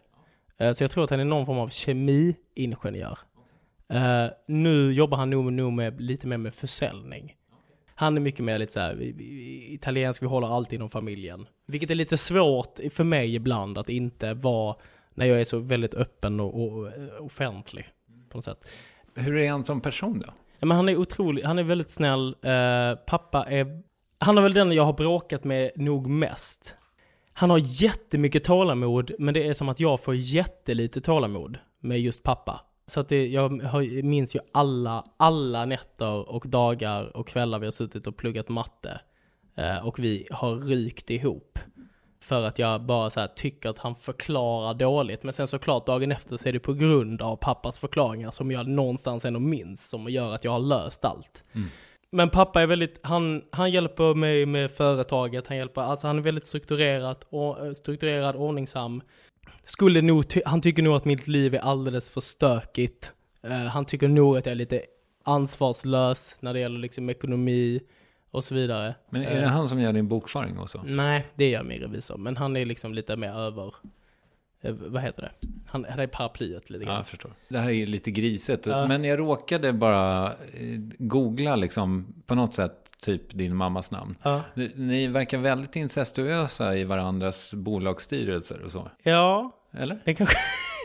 [0.58, 3.18] Eh, så jag tror att han är någon form av kemiingenjör.
[3.90, 7.36] Eh, nu jobbar han nog, nog med, lite mer med försäljning.
[7.96, 9.02] Han är mycket mer lite så här,
[9.72, 11.48] italiensk, vi håller alltid inom familjen.
[11.66, 14.76] Vilket är lite svårt för mig ibland att inte vara,
[15.18, 17.90] när jag är så väldigt öppen och, och offentlig.
[18.30, 18.70] På något sätt.
[19.16, 20.34] Hur är han som person då?
[20.60, 22.36] Ja, men han är otrolig, han är väldigt snäll.
[22.42, 23.82] Eh, pappa är,
[24.20, 26.76] han är väl den jag har bråkat med nog mest.
[27.34, 32.24] Han har jättemycket tålamod, men det är som att jag får jättelite tålamod med just
[32.24, 32.62] pappa.
[32.88, 33.52] Så att det, jag
[34.04, 39.02] minns ju alla, alla nätter och dagar och kvällar vi har suttit och pluggat matte.
[39.56, 41.60] Eh, och vi har rykt ihop.
[42.28, 45.24] För att jag bara så här tycker att han förklarar dåligt.
[45.24, 48.68] Men sen såklart dagen efter så är det på grund av pappas förklaringar som jag
[48.68, 49.90] någonstans ändå minns.
[49.90, 51.44] Som gör att jag har löst allt.
[52.12, 56.22] Men pappa är väldigt, han, han hjälper mig med företaget, han hjälper, alltså han är
[56.22, 59.02] väldigt strukturerad, och, strukturerad ordningsam.
[59.66, 63.14] Skulle nog, ty, han tycker nog att mitt liv är alldeles för stökigt.
[63.44, 64.82] Eh, han tycker nog att jag är lite
[65.24, 67.82] ansvarslös när det gäller liksom ekonomi
[68.38, 68.96] och så vidare.
[69.10, 70.82] Men är det Eh, han som gör din bokföring och så?
[70.86, 73.74] Nej, det gör min revisor, men han är liksom lite mer över,
[74.62, 75.48] eh, vad heter det?
[75.68, 76.98] Han, han är paraplyet lite Ja, grann.
[76.98, 77.32] jag förstår.
[77.50, 78.66] Det här är lite grisigt.
[78.66, 78.88] Ja.
[78.88, 80.34] Men jag råkade bara eh,
[81.00, 84.16] googla liksom på något sätt typ din mammas namn.
[84.24, 84.42] Ja.
[84.54, 88.92] Ni- Ni verkar väldigt incestuösa i varandras bolagsstyrelser och så.
[89.04, 90.00] ja, Eller?
[90.06, 90.38] det kanske...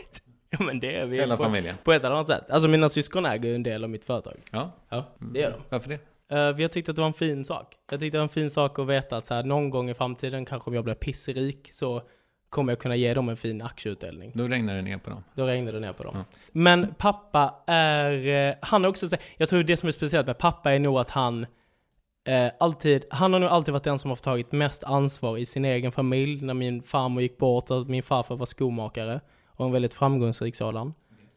[0.49, 1.17] ja men det är vi.
[1.17, 1.75] Hela på, familjen.
[1.83, 2.49] På ett eller annat sätt.
[2.49, 4.35] Alltså mina syskon äger ju en del av mitt företag.
[4.51, 4.71] Ja.
[4.89, 5.57] Ja, det gör de.
[5.69, 5.99] Varför det?
[6.31, 7.75] Uh, jag tyckte att det var en fin sak.
[7.91, 9.93] Jag tyckte det var en fin sak att veta att så här, någon gång i
[9.93, 12.01] framtiden, kanske om jag blir pissrik, så
[12.49, 14.31] kommer jag kunna ge dem en fin aktieutdelning.
[14.35, 15.23] Då regnar det ner på dem.
[15.35, 16.13] Då regnar det ner på dem.
[16.15, 16.23] Ja.
[16.51, 20.37] Men pappa är, eh, han har också, så- jag tror det som är speciellt med
[20.37, 21.45] pappa är nog att han
[22.25, 25.65] eh, alltid, han har nog alltid varit den som har tagit mest ansvar i sin
[25.65, 26.45] egen familj.
[26.45, 30.93] När min farmor gick bort och min farfar var skomakare och en väldigt framgångsrik sådan.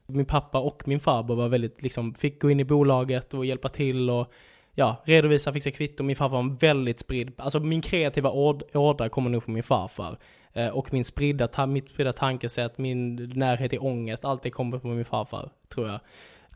[0.07, 3.69] Min pappa och min farbror var väldigt, liksom, fick gå in i bolaget och hjälpa
[3.69, 4.33] till och
[4.79, 6.03] ja, redovisa, fixa kvitto.
[6.03, 8.31] Min farfar var en väldigt spridd, alltså min kreativa
[8.74, 10.18] ådra kommer nog från min farfar.
[10.53, 14.79] Eh, och min spridda, ta- mitt spridda tankesätt, min närhet till ångest, allt det kommer
[14.79, 16.01] från min farfar, tror jag.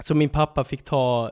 [0.00, 1.30] Så min pappa fick ta,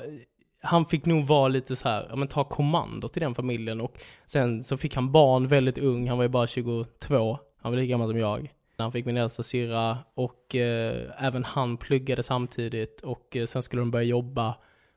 [0.63, 3.95] han fick nog vara lite så här, ja men ta kommandot i den familjen och
[4.27, 7.91] sen så fick han barn väldigt ung, han var ju bara 22, han var lika
[7.91, 8.53] gammal som jag.
[8.79, 13.83] Han fick min äldsta syrra och eh, även han pluggade samtidigt och eh, sen skulle
[13.83, 14.55] de börja jobba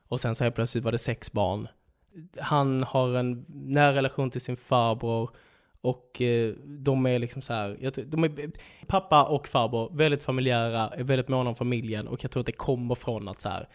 [0.08, 1.68] och sen så helt plötsligt var det sex barn.
[2.40, 5.30] Han har en nära relation till sin farbror
[5.80, 8.50] och eh, de är liksom så här, de är,
[8.86, 12.52] pappa och farbror, väldigt familjära, är väldigt måna om familjen och jag tror att det
[12.52, 13.68] kommer från att så här,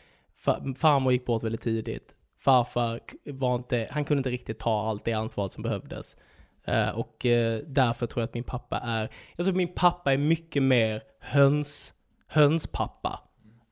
[0.75, 2.15] farmor gick bort väldigt tidigt.
[2.39, 6.15] Farfar var inte, han kunde inte riktigt ta allt det ansvaret som behövdes.
[6.63, 10.13] Eh, och eh, därför tror jag att min pappa är, jag tror att min pappa
[10.13, 11.93] är mycket mer höns,
[12.27, 13.19] hönspappa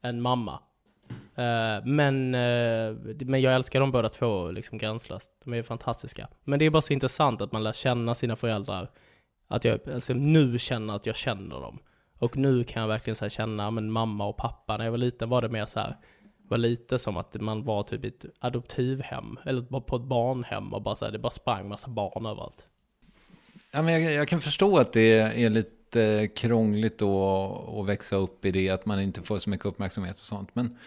[0.03, 0.59] än mamma.
[1.37, 5.31] Eh, men, uh, men jag älskar dem båda två liksom gränslöst.
[5.43, 6.27] De är fantastiska.
[6.43, 8.89] Men det är bara så intressant att man lär känna sina föräldrar.
[9.47, 11.79] Att jag alltså, nu känner att jag känner dem.
[12.19, 14.77] Och nu kan jag verkligen så här, känna men mamma och pappa.
[14.77, 15.95] När jag var liten var det mer så här,
[16.49, 19.37] var lite som att man var typ i ett adoptivhem.
[19.45, 22.67] Eller bara på ett barnhem och bara så här, det bara sprang massa barn överallt.
[23.71, 28.45] Ja, men jag, jag kan förstå att det är lite krångligt då att växa upp
[28.45, 30.49] i det, att man inte får så mycket uppmärksamhet och sånt.
[30.53, 30.77] Men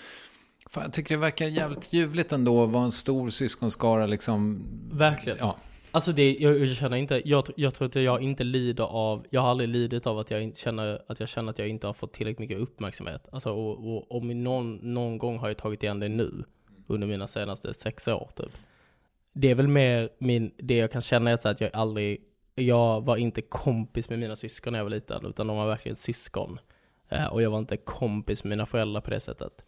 [0.68, 4.64] fan, jag tycker det verkar jävligt ljuvligt ändå att vara en stor syskonskara liksom.
[4.92, 5.38] Verkligen.
[5.40, 5.56] Ja,
[5.90, 9.40] Alltså det, jag, jag känner inte, jag, jag tror att jag inte lider av, jag
[9.40, 11.94] har aldrig lidit av att jag inte känner, att jag känner att jag inte har
[11.94, 13.28] fått tillräckligt mycket uppmärksamhet.
[13.32, 16.44] Alltså och, och om någon, någon gång har jag tagit igen det nu,
[16.86, 18.50] under mina senaste sex år typ.
[19.32, 22.20] Det är väl mer min, det jag kan känna är så att jag aldrig,
[22.54, 25.96] jag var inte kompis med mina syskon när jag var liten, utan de var verkligen
[25.96, 26.58] syskon.
[27.08, 29.64] Eh, och jag var inte kompis med mina föräldrar på det sättet.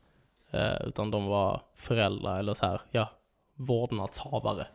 [0.53, 3.11] Eh, utan de var föräldrar eller så här, ja,
[3.57, 4.66] vårdnadshavare.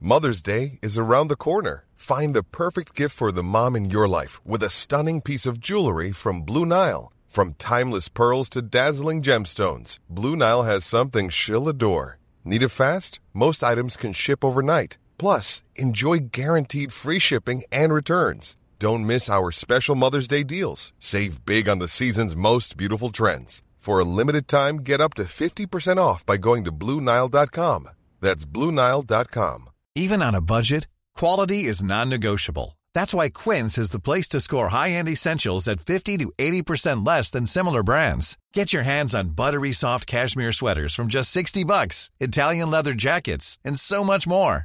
[0.00, 1.84] Mother's Day is around the corner.
[1.96, 5.58] Find the perfect gift for the mom in your life with a stunning piece of
[5.58, 7.12] jewelry from Blue Nile.
[7.26, 12.18] From timeless pearls to dazzling gemstones, Blue Nile has something she'll adore.
[12.44, 13.20] Need it fast?
[13.34, 14.98] Most items can ship overnight.
[15.18, 18.56] Plus, enjoy guaranteed free shipping and returns.
[18.78, 20.92] Don't miss our special Mother's Day deals.
[20.98, 23.62] Save big on the season's most beautiful trends.
[23.78, 27.88] For a limited time, get up to 50% off by going to BlueNile.com.
[28.20, 29.70] That's BlueNile.com.
[29.94, 32.78] Even on a budget, quality is non-negotiable.
[32.92, 37.30] That's why Quince is the place to score high-end essentials at 50 to 80% less
[37.30, 38.36] than similar brands.
[38.52, 43.58] Get your hands on buttery soft cashmere sweaters from just 60 bucks, Italian leather jackets,
[43.64, 44.64] and so much more.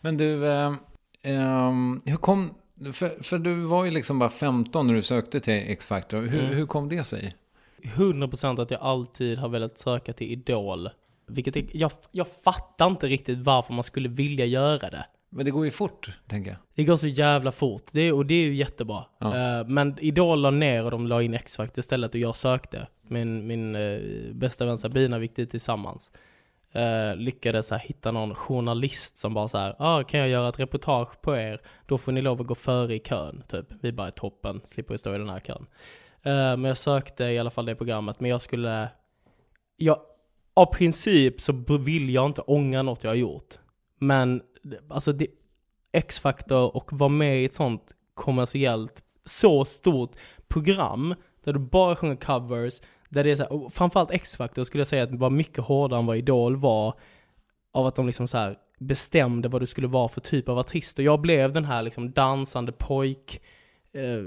[0.00, 0.72] Men du, eh,
[1.22, 2.54] ehm, hur kom...
[2.92, 6.20] För, för du var ju liksom bara 15 när du sökte till X-Factor.
[6.22, 6.54] Hur, Mm.
[6.54, 7.34] hur kom det sig?
[7.82, 10.88] 100% att jag alltid har velat söka till Idol.
[11.26, 15.06] Vilket är, jag, jag fattar inte riktigt varför man skulle vilja göra det.
[15.30, 16.58] Men det går ju fort, tänker jag.
[16.74, 19.04] Det går så jävla fort, det, och det är ju jättebra.
[19.18, 19.60] Ja.
[19.60, 22.86] Eh, men Idol la ner och de la in X-Factor istället och jag sökte.
[23.08, 23.98] Min, min eh,
[24.32, 26.10] bästa vän Sabina gick dit tillsammans
[26.74, 30.60] eh, lyckades här, hitta någon journalist som bara så här, ah, kan jag göra ett
[30.60, 31.60] reportage på er?
[31.86, 33.66] Då får ni lov att gå före i kön, typ.
[33.80, 35.66] Vi bara är toppen, slipper vi stå i den här kön.
[36.22, 38.88] Eh, men jag sökte i alla fall det programmet, men jag skulle,
[39.76, 39.98] jag,
[40.54, 43.58] av princip så vill jag inte ångra något jag har gjort.
[43.98, 44.42] Men
[44.88, 45.26] alltså det,
[45.92, 50.12] X-Factor och vara med i ett sånt kommersiellt, så stort
[50.48, 51.14] program
[51.44, 52.80] där du bara sjunger covers,
[53.14, 56.00] där det är så här, och framförallt X-Factor skulle jag säga att var mycket hårdare
[56.00, 56.94] än vad Idol var
[57.72, 60.98] av att de liksom så här bestämde vad du skulle vara för typ av artist.
[60.98, 63.40] Och jag blev den här liksom dansande pojk,
[63.94, 64.20] eh,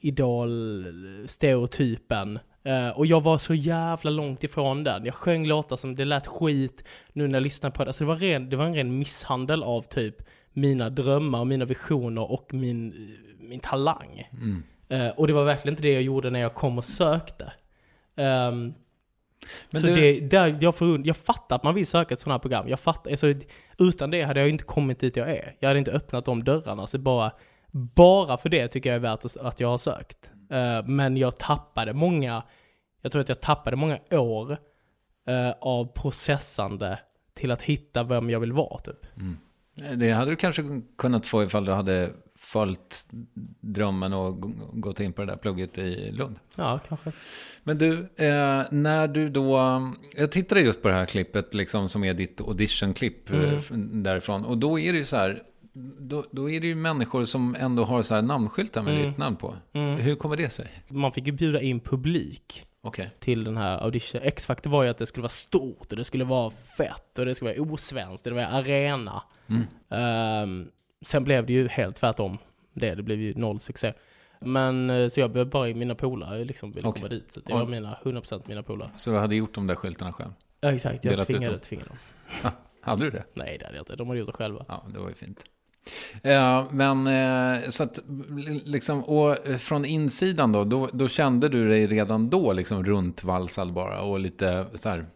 [0.00, 2.38] idol-stereotypen.
[2.64, 5.04] Eh, och jag var så jävla långt ifrån den.
[5.04, 7.90] Jag sjöng låtar som det lät skit nu när jag lyssnade på det.
[7.90, 10.16] Alltså det var, ren, det var en ren misshandel av typ
[10.52, 13.08] mina drömmar, och mina visioner och min,
[13.40, 14.28] min talang.
[14.88, 17.52] Eh, och det var verkligen inte det jag gjorde när jag kom och sökte.
[18.16, 18.74] Ehm,
[19.70, 22.34] Men så du- det, där, jag, förund, jag fattar att man vill söka ett sådant
[22.34, 22.68] här program.
[22.68, 23.34] Jag fattar, alltså,
[23.78, 25.56] utan det hade jag inte kommit dit jag är.
[25.60, 26.86] Jag hade inte öppnat de dörrarna.
[26.86, 27.32] Så bara,
[27.74, 30.30] Bara för det tycker jag är värt att- att jag har sökt.
[30.50, 32.42] Eh, men jag tappade många,
[33.02, 34.56] jag tror att jag tappade många år
[35.28, 36.98] eh, av processande
[37.34, 39.06] till att hitta vem jag vill vara typ.
[39.96, 40.62] Det hade du kanske
[40.98, 42.10] kunnat få ifall du hade
[42.42, 43.06] följt
[43.60, 44.40] drömmen och
[44.82, 46.36] gått in på det där plugget i Lund.
[46.54, 47.12] Ja, kanske.
[47.62, 49.58] Men du, eh, när du då...
[50.16, 54.02] Jag tittade just på det här klippet liksom, som är ditt audition-klipp eh, Mm.
[54.02, 54.44] därifrån.
[54.44, 55.42] Och då är det ju så här...
[55.98, 59.08] Då, då är det ju människor som ändå har så här namnskyltar med Mm.
[59.08, 59.56] ditt namn på.
[59.72, 59.96] Mm.
[59.96, 60.68] Hur kommer det sig?
[60.88, 63.10] Man fick ju bjuda in publik Okej.
[63.20, 64.20] till den här audition.
[64.24, 67.34] X-Factor var ju att det skulle vara stort och det skulle vara fett och det
[67.34, 69.22] skulle vara osvenskt och det var arena.
[69.48, 69.62] Mm.
[69.90, 70.68] Ehm,
[71.02, 72.38] sen blev det ju helt tvärtom
[72.74, 72.94] det.
[72.94, 73.92] Det blev ju noll succé.
[74.40, 77.02] Men eh, så jag blev bara i mina polare liksom ville Okej.
[77.02, 77.32] komma dit.
[77.32, 78.90] Så det var mina, 100% mina polare.
[78.96, 80.30] Så du hade gjort de där skyltarna själv?
[80.60, 81.60] Ja, exakt, jag Delat tvingade, dem.
[81.60, 81.88] tvingade
[82.42, 82.52] dem.
[82.80, 83.24] Hade du det?
[83.34, 84.64] Nej det hade jag inte, de hade gjort det själva.
[84.68, 85.44] Ja, det var ju fint.
[86.22, 87.98] Eh, men eh, så att,
[88.64, 93.72] liksom, och eh, från insidan då, då, då kände du dig redan då liksom runtvalsad
[93.72, 95.06] bara och lite så här.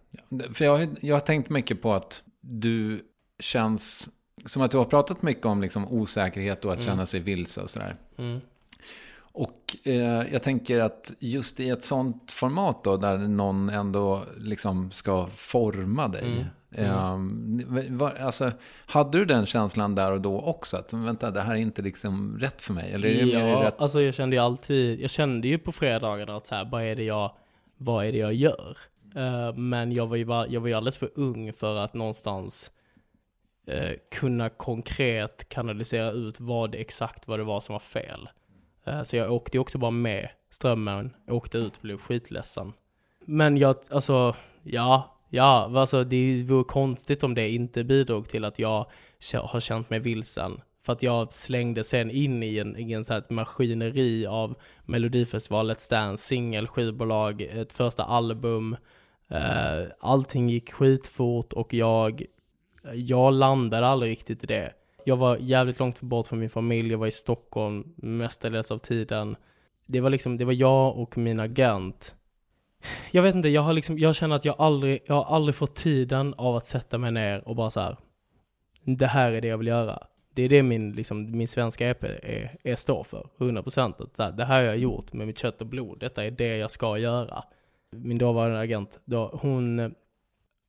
[0.53, 3.05] För jag, jag har tänkt mycket på att du
[3.41, 4.09] känns
[4.45, 6.87] som att du har pratat mycket om liksom osäkerhet och att Mm.
[6.87, 7.97] känna sig vilse och sådär.
[8.18, 8.41] Mm.
[9.18, 14.91] Och eh, jag tänker att just i ett sånt format då, där någon ändå liksom
[14.91, 16.24] ska forma dig.
[16.24, 16.45] Mm.
[16.72, 18.53] Eh, var, alltså,
[18.87, 20.76] hade du den känslan där och då också?
[20.76, 22.93] Att vänta, det här är inte liksom rätt för mig?
[22.93, 23.80] Eller är det Ja, rätt?
[23.80, 26.97] alltså jag kände ju alltid, jag kände ju på fredagarna att så här, vad är
[26.97, 27.32] det jag,
[27.76, 28.76] vad är det jag gör?
[29.16, 32.70] Eh, men jag var, ju, jag var ju alldeles för ung för att någonstans
[33.67, 38.29] eh, kunna konkret kanalisera ut vad exakt vad det var som var fel.
[38.87, 42.73] Eh, så jag åkte ju också bara med strömmen, åkte ut och blev skitledsen.
[43.25, 48.59] Men jag, alltså, ja, ja, alltså det vore konstigt om det inte bidrog till att
[48.59, 48.87] jag
[49.43, 50.61] har känt mig vilsen.
[50.87, 54.55] För att jag slängde sen in i en, i en så här ett maskineri av
[54.85, 58.77] Melodifestival, Let's Dance, singel, skivbolag, ett första album.
[59.29, 62.23] Eh, allting gick skitfort och jag,
[62.95, 64.72] jag landade aldrig riktigt i det.
[65.05, 69.37] Jag var jävligt långt bort från min familj, jag var i Stockholm mestadels av tiden.
[69.87, 72.14] Det var liksom, det var jag och min agent.
[73.11, 75.74] Jag vet inte, jag har liksom, jag känner att jag aldrig, jag har aldrig fått
[75.74, 77.97] tiden av att sätta mig ner och bara så här.
[78.84, 80.03] Det här är det jag vill göra.
[80.34, 84.03] Det är det min, liksom, min svenska EP är, är står för, 100%.
[84.03, 86.30] Att så här, det här har jag gjort med mitt kött och blod, detta är
[86.30, 87.45] det jag ska göra.
[87.91, 89.95] Min dåvarande agent, då, hon,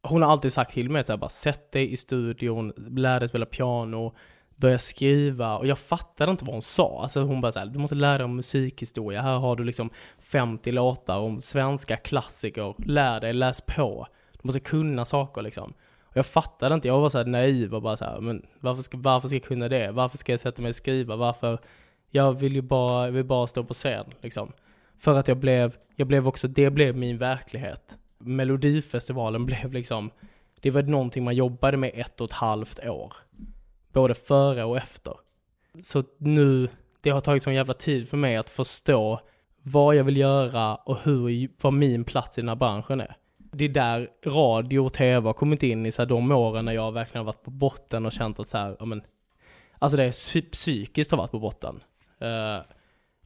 [0.04, 3.46] hon har alltid sagt till mig att bara sätt dig i studion, lär dig spela
[3.46, 4.16] piano,
[4.56, 7.02] börja skriva och jag fattade inte vad hon sa.
[7.02, 9.90] Alltså hon bara såhär, du måste lära dig om musikhistoria, här har du liksom
[10.20, 14.08] 50 låtar om svenska klassiker, lär dig, läs på.
[14.32, 15.74] Du måste kunna saker liksom.
[16.02, 19.28] Och jag fattade inte, jag var såhär naiv och bara såhär, men varför ska, varför
[19.28, 19.92] ska jag kunna det?
[19.92, 21.16] Varför ska jag sätta mig och skriva?
[21.16, 21.60] Varför?
[22.10, 24.52] Jag vill ju bara, jag vill bara stå på scen liksom.
[25.00, 27.98] För att jag blev, jag blev också, det blev min verklighet.
[28.20, 30.12] Melodifestivalen blev liksom,
[30.62, 33.14] det var någonting man jobbade med ett och ett halvt år.
[33.94, 35.14] Både före och efter.
[35.84, 36.70] Så nu,
[37.02, 39.20] det har tagit sån jävla tid för mig att förstå
[39.64, 43.16] vad jag vill göra och hur, vad min plats i den här branschen är.
[43.38, 46.74] Det är där radio och tv har kommit in i så här, de åren när
[46.74, 49.02] jag verkligen har varit på botten och känt att så här, ja men,
[49.80, 51.84] alltså det är psykiskt har varit på botten.
[52.22, 52.62] Uh,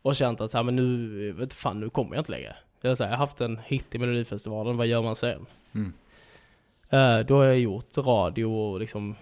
[0.01, 2.55] och känt att så här, men nu, vet fan, nu kommer jag inte längre.
[2.81, 5.45] Jag, så här, jag har haft en hit i Melodifestivalen, vad gör man sen?
[5.73, 5.93] Mm.
[6.89, 9.15] Eh, då har jag gjort radio och liksom,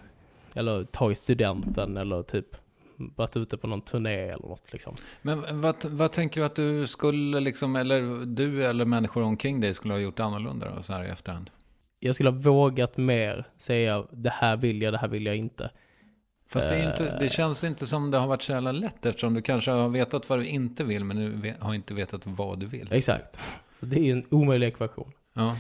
[0.54, 2.56] eller tagit studenten eller typ
[3.16, 4.96] varit ute på någon turné eller något liksom.
[5.22, 9.74] Men vad, vad tänker du att du skulle, liksom, eller du eller människor omkring dig
[9.74, 11.50] skulle ha gjort annorlunda då, så här i efterhand?
[12.00, 15.72] Jag skulle ha vågat mer säga det här vill jag, det här vill jag inte.
[16.52, 17.20] Fast det, är inte, Eh.
[17.20, 20.30] det känns inte som det har varit så jävla lätt eftersom du kanske har vetat
[20.30, 22.88] vad du inte vill men du har inte vetat vad du vill.
[22.92, 23.40] Exakt.
[23.72, 25.12] Så det är ju en omöjlig ekvation.
[25.34, 25.58] Ja.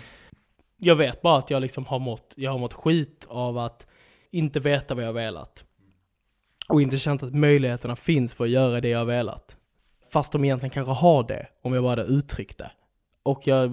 [0.78, 3.88] Jag vet bara att jag liksom har mått, jag har mått skit av att
[4.32, 5.64] inte veta vad jag velat.
[6.70, 9.56] Och inte känt att möjligheterna finns för att göra det jag velat.
[10.12, 12.72] Fast de egentligen kanske har det, om jag bara hade uttryckt det.
[13.24, 13.72] Och jag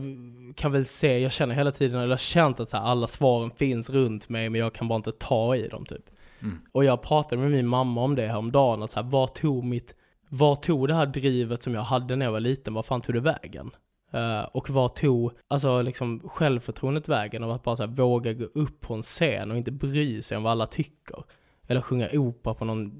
[0.56, 3.06] kan väl se, jag känner hela tiden, eller jag har känt att så här, alla
[3.06, 6.10] svaren finns runt mig, men jag kan bara inte ta i dem typ.
[6.42, 6.58] Mm.
[6.72, 9.34] Och jag pratade med min mamma om det här om dagen att så här, vad
[9.34, 9.94] tog mitt,
[10.28, 13.14] vad tog det här drivet som jag hade när jag var liten, vad fan tog
[13.14, 13.70] det vägen?
[14.14, 18.44] Uh, och vad tog, alltså liksom självförtroendet vägen av att bara så här, våga gå
[18.44, 21.24] upp på en scen och inte bry sig om vad alla tycker.
[21.66, 22.92] Eller sjunga opera på någon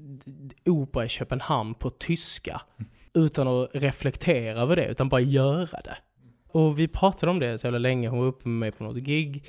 [0.65, 2.61] opera i Köpenhamn på tyska.
[3.13, 5.97] Utan att reflektera över det, utan bara göra det.
[6.47, 8.97] Och vi pratade om det så jävla länge, hon var uppe med mig på något
[8.97, 9.45] gig.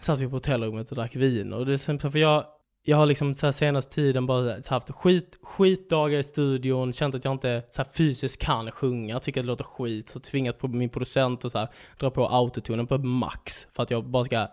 [0.00, 2.44] Satt vi på hotellrummet och drack vin och det är för jag,
[2.84, 7.24] jag har liksom så här senaste tiden bara haft skit, skitdagar i studion, känt att
[7.24, 10.88] jag inte så fysiskt kan sjunga, tycker att det låter skit, så tvingat på min
[10.88, 11.68] producent att så här,
[11.98, 14.48] dra på autotunen på max för att jag bara ska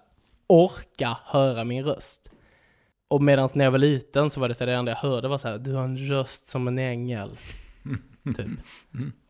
[0.48, 2.32] orka höra min röst.
[3.08, 5.28] Och medan när jag var liten så var det så här, det enda jag hörde
[5.28, 7.30] var så här, du har en röst som en ängel.
[8.38, 8.50] typ.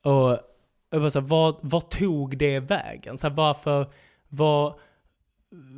[0.03, 0.39] Och
[0.89, 3.17] jag bara så här, vad, vad tog det vägen?
[3.17, 3.91] Så här, varför,
[4.29, 4.79] vad,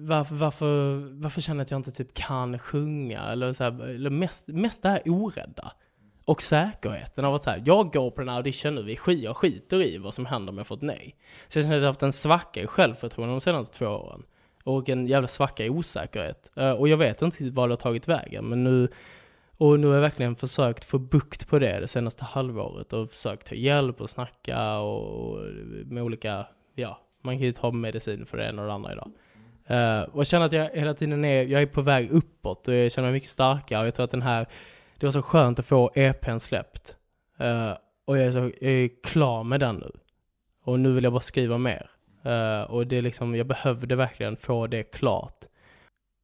[0.07, 3.21] varför, varför, varför känner jag att jag inte typ kan sjunga?
[3.21, 5.71] Eller, så här, eller mest, mest det här orädda.
[6.25, 9.37] Och säkerheten av att så här, jag går på den här audition nu, vi jag
[9.37, 11.15] skiter i vad som händer om jag får ett nej.
[11.47, 14.23] Så jag känner att jag har haft en svacka i självförtroende de senaste två åren.
[14.63, 16.51] Och en jävla svacka i osäkerhet.
[16.55, 18.87] Eh, och jag vet inte vad det har tagit vägen, men nu
[19.57, 23.47] och nu har jag verkligen försökt få bukt på det det senaste halvåret och försökt
[23.47, 25.39] ta hjälp och snacka och
[25.85, 29.11] med olika, ja, man kan ju ta medicin för det ena och det andra idag.
[29.71, 32.73] Uh, och jag känner att jag hela tiden är, jag är på väg uppåt och
[32.73, 34.45] jag känner mig mycket starkare och jag tror att den här,
[34.99, 36.95] det var så skönt att få EPn släppt.
[37.41, 37.73] Uh,
[38.05, 39.91] och jag är, så, jag är klar med den nu.
[40.63, 41.89] Och nu vill jag bara skriva mer.
[42.25, 45.45] Uh, och det är liksom, jag behövde verkligen få det klart.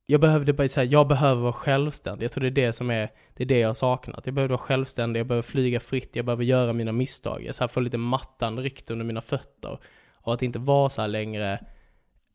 [0.06, 2.24] Jag behövde bara säga, jag behöver vara självständig.
[2.24, 4.26] Jag tror det är det som är, det är det jag har saknat.
[4.26, 7.44] Jag behöver vara självständig, jag behöver flyga fritt, jag behöver göra mina misstag.
[7.44, 9.78] Jag så här får lite mattan ryckt under mina fötter.
[10.14, 11.60] Och att inte vara så här längre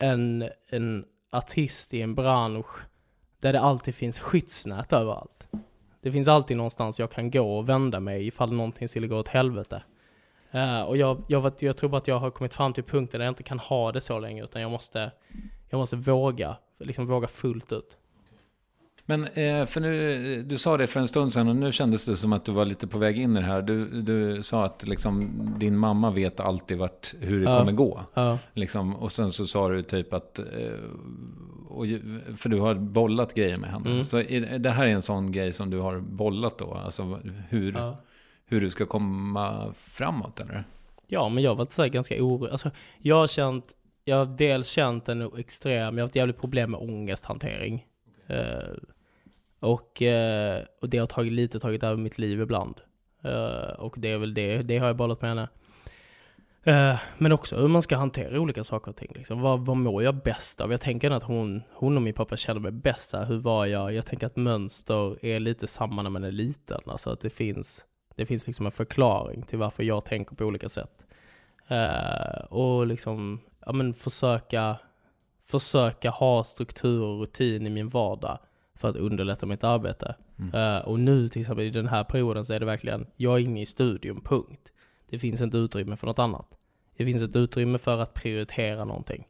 [0.02, 2.80] en, en artist i en bransch
[3.40, 5.48] där det alltid finns skyddsnät överallt.
[6.00, 9.28] Det finns alltid någonstans jag kan gå och vända mig ifall någonting skulle gå åt
[9.28, 9.82] helvete.
[10.54, 13.24] Uh, och jag, jag, jag tror bara att jag har kommit fram till punkten där
[13.24, 15.12] jag inte kan ha det så länge, utan jag måste,
[15.70, 17.96] jag måste våga, liksom våga fullt ut.
[19.04, 22.16] Men eh, för nu, du sa det för en stund sedan och nu kändes det
[22.16, 23.62] som att du var lite på väg in i det här.
[23.62, 27.58] Du, du sa att liksom, din mamma vet alltid vart, hur det Ja.
[27.58, 28.00] kommer gå.
[28.14, 28.38] Ja.
[28.52, 30.44] Liksom, och sen så sa du typ att, eh,
[31.68, 31.86] och,
[32.36, 33.90] för du har bollat grejer med henne.
[33.90, 34.04] Mm.
[34.06, 34.16] Så
[34.58, 36.74] det här är en sån grej som du har bollat då?
[36.74, 37.96] Alltså hur, Ja.
[38.46, 40.64] hur du ska komma framåt eller?
[41.06, 42.50] Ja, men jag har varit så ganska orolig.
[42.50, 43.64] Alltså, jag har känt,
[44.04, 47.86] jag har dels känt en extrem, jag har haft jävligt problem med ångesthantering.
[48.26, 48.36] Eh,
[49.62, 52.80] och, eh, och det har tagit lite tagit över mitt liv ibland.
[53.24, 55.48] Eh, och det är väl det, det har jag bollat med henne.
[56.62, 59.12] Eh, men också hur man ska hantera olika saker och ting.
[59.14, 59.40] Liksom.
[59.40, 60.70] Vad, vad mår jag bäst av?
[60.70, 63.10] Jag tänker att hon, hon och min pappa känner mig bäst.
[63.10, 63.92] Så här, hur var jag?
[63.92, 66.80] Jag tänker att mönster är lite samma när man är liten.
[66.86, 67.84] Alltså att det finns,
[68.16, 71.04] det finns liksom en förklaring till varför jag tänker på olika sätt.
[72.48, 74.76] Och liksom, ja men försöka,
[75.46, 78.38] försöka ha struktur och rutin i min vardag
[78.74, 80.14] för att underlätta mitt arbete.
[80.54, 83.44] Eh, och nu till exempel i den här perioden så är det verkligen, jag är
[83.44, 84.72] inne i studion, punkt.
[85.10, 86.46] Det finns inte utrymme för något annat.
[86.96, 89.24] Det finns ett utrymme för att prioritera någonting.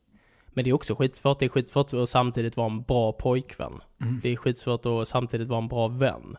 [0.47, 1.39] Men det är också skitsvårt.
[1.39, 3.81] Det är skitsvårt att samtidigt vara en bra pojkvän.
[4.23, 6.37] Det är skitsvårt att samtidigt vara en bra vän.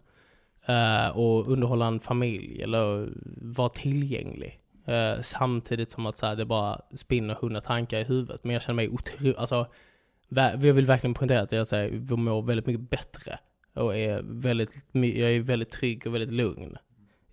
[0.65, 3.09] Eh, och underhålla en familj eller
[3.41, 4.59] vara tillgänglig.
[4.85, 8.43] Eh, samtidigt som att så här, det bara spinner hundra tankar i huvudet.
[8.43, 9.67] Men jag känner mig otroligt, alltså,
[10.29, 13.39] jag vill verkligen poängtera att jag, här, jag mår väldigt mycket bättre.
[13.73, 16.77] Och är väldigt, jag är väldigt trygg och väldigt lugn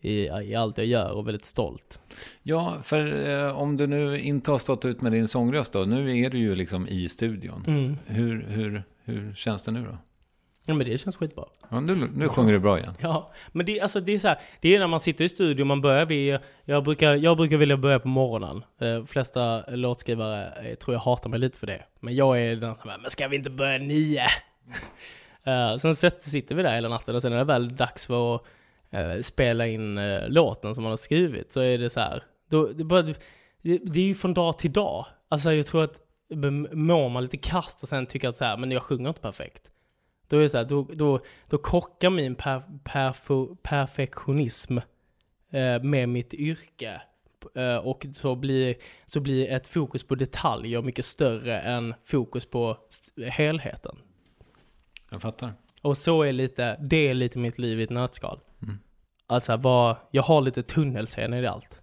[0.01, 2.01] i, i allt jag gör och väldigt stolt.
[2.43, 6.19] Ja, för eh, om du nu inte har stått ut med din sångröst då, nu
[6.19, 7.65] är du ju liksom i studion.
[7.67, 7.97] Mm.
[8.07, 9.99] Hur, hur, hur känns det nu då?
[10.65, 11.45] Ja men det känns skitbra.
[11.69, 12.95] Ja, nu, nu sjunger du bra igen.
[13.01, 15.67] Ja, men det, alltså, det är så här, det är när man sitter i studion,
[15.67, 18.65] man börjar vid, jag brukar, jag brukar vilja börja på morgonen.
[18.79, 21.83] De flesta låtskrivare eh, tror jag hatar mig lite för det.
[22.01, 24.23] Men jag är den som bara, men ska vi inte börja nio?
[25.45, 28.35] Eh, sen sitter vi där hela natten och sen när det väl är dags för
[28.35, 28.43] att
[28.91, 32.67] eh, spela in eh, låten som man har skrivit så är det så här, då,
[32.67, 33.15] det, bara, det,
[33.63, 35.07] det är ju från dag till dag.
[35.29, 36.01] Alltså jag tror att
[36.73, 39.71] mår man lite kast och sen tycker att så här, men jag sjunger inte perfekt.
[40.31, 44.79] Då är det så här, då, då, då krockar min per, perfo, perfektionism
[45.51, 47.03] eh, med mitt yrke.
[47.55, 48.75] Eh, och så blir,
[49.07, 52.77] så blir ett fokus på detaljer mycket större än fokus på
[53.31, 53.97] helheten.
[55.11, 55.53] Jag fattar.
[55.83, 58.41] Och så är lite, det är lite mitt liv i ett nötskal.
[59.27, 61.81] Alltså vad, jag har lite tunnelseende i allt.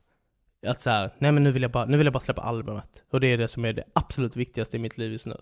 [0.67, 3.03] Att så här, nej men nu vill jag bara, nu vill jag bara släppa albumet.
[3.11, 5.37] Och det är det som är det absolut viktigaste i mitt liv just nu.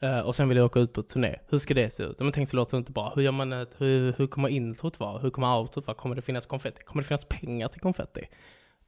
[0.00, 1.36] Eh, och sen vill jag åka ut på turné.
[1.48, 2.20] Hur ska det se ut?
[2.20, 3.12] Men tänk så låter det inte bra.
[3.16, 5.18] Hur gör man ett, hur, hur kommer introt vara?
[5.18, 5.96] Hur kommer outrot vara?
[5.96, 6.82] Kommer det finnas konfetti?
[6.82, 8.20] Kommer det finnas pengar till konfetti?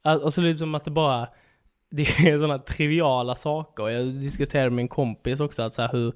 [0.03, 1.27] Och Alltså liksom att det bara,
[1.91, 3.89] det är sådana triviala saker.
[3.89, 6.13] Jag diskuterade med en kompis också att så här hur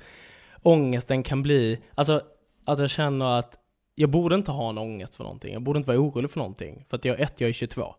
[0.62, 2.22] ångesten kan bli, alltså
[2.66, 3.58] att jag känner att
[3.96, 5.54] jag borde inte ha en ångest för någonting.
[5.54, 6.86] Jag borde inte vara orolig för någonting.
[6.90, 7.96] För att jag, ett, jag är 22.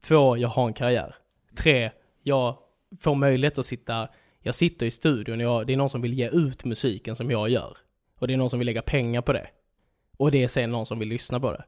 [0.00, 1.14] Två, jag har en karriär.
[1.56, 1.90] Tre,
[2.22, 2.56] jag
[3.00, 4.08] får möjlighet att sitta,
[4.42, 7.48] jag sitter i studion, jag, det är någon som vill ge ut musiken som jag
[7.48, 7.76] gör.
[8.18, 9.46] Och det är någon som vill lägga pengar på det.
[10.16, 11.64] Och det är sen någon som vill lyssna på det.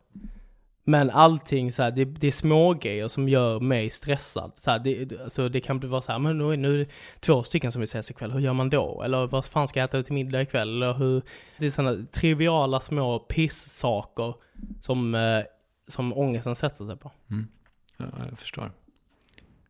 [0.87, 4.53] Men allting så här, det, det är små grejer som gör mig stressad.
[4.55, 6.75] Så här, det, det- alltså det kan bli vara så här, men nu är, nu
[6.75, 9.03] är det två stycken som vill ses ikväll, hur gör man då?
[9.03, 10.69] Eller vad fan ska jag äta till middag ikväll?
[10.69, 11.23] Eller hur?
[11.59, 14.35] Det är sådana triviala små piss-saker
[14.81, 15.43] som, eh,
[15.89, 17.11] som ångesten sätter sig på.
[17.99, 18.73] Ja, jag förstår.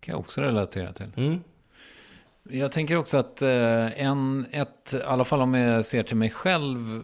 [0.01, 1.07] kan jag också relatera till.
[1.17, 1.41] Mm.
[2.51, 6.31] Jag tänker också att eh, en, ett, i alla fall om jag ser till mig
[6.31, 7.03] själv,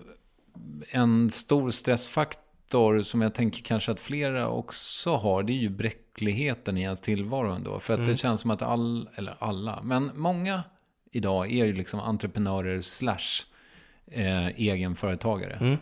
[0.93, 6.76] en stor stressfaktor som jag tänker kanske att flera också har, det är ju bräckligheten
[6.76, 7.80] i ens tillvaro ändå.
[7.80, 10.62] För att det känns som att all, eller alla, men många
[11.12, 13.45] idag är ju liksom entreprenörer slash
[14.07, 15.55] eh, egenföretagare.
[15.61, 15.76] Mm.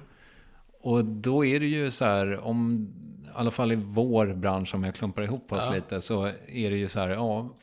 [0.81, 2.89] Och då är det ju så här, om,
[3.25, 5.75] i alla fall i vår bransch, om jag klumpar ihop oss Ja.
[5.75, 7.57] lite, så är det ju så här, ja,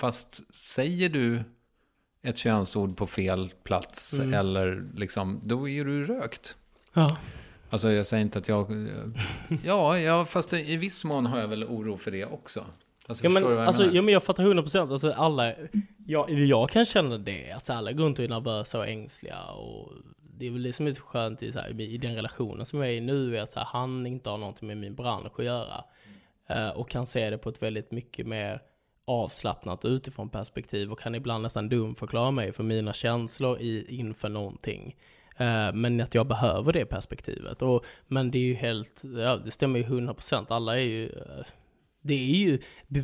[0.00, 1.42] fast säger du
[2.22, 4.34] ett könsord på fel plats, Mm.
[4.34, 6.56] eller liksom, då är du rökt.
[6.94, 7.16] Ja.
[7.70, 8.88] Alltså jag säger inte att jag,
[9.64, 12.64] ja, ja, fast i viss mån har jag väl oro för det också.
[13.06, 13.94] Alltså, Ja men, jag alltså, menar?
[13.96, 15.54] ja, men jag fattar 100% alltså alla,
[16.06, 19.42] jag, jag kan känna det, att så alla går runt och är nervösa och ängsliga
[19.44, 19.92] och
[20.38, 22.78] det är väl det som är så skönt i, så här, i den relationen som
[22.78, 25.38] jag är i nu, är att så här, han inte har någonting med min bransch
[25.38, 25.84] att göra.
[26.48, 28.62] Eh, och kan se det på ett väldigt mycket mer
[29.08, 34.96] avslappnat utifrån perspektiv och kan ibland nästan dumförklara mig för mina känslor i, inför någonting.
[35.36, 37.62] Eh, men att jag behöver det perspektivet.
[37.62, 41.46] Och, men det är ju helt, ja det stämmer ju 100%, alla är ju eh,
[42.00, 42.58] det är ju,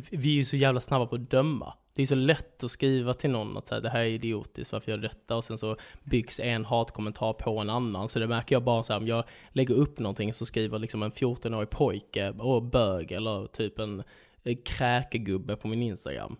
[0.09, 1.73] vi är ju så jävla snabba på att döma.
[1.95, 4.91] Det är så lätt att skriva till någon att säga det här är idiotiskt, varför
[4.91, 5.35] gör du detta?
[5.35, 8.09] Och sen så byggs en hatkommentar på en annan.
[8.09, 11.03] Så det märker jag bara så här, om jag lägger upp någonting så skriver liksom
[11.03, 14.03] en 14-årig pojke och bög eller typ en
[14.53, 16.37] kräkegubbe på min Instagram.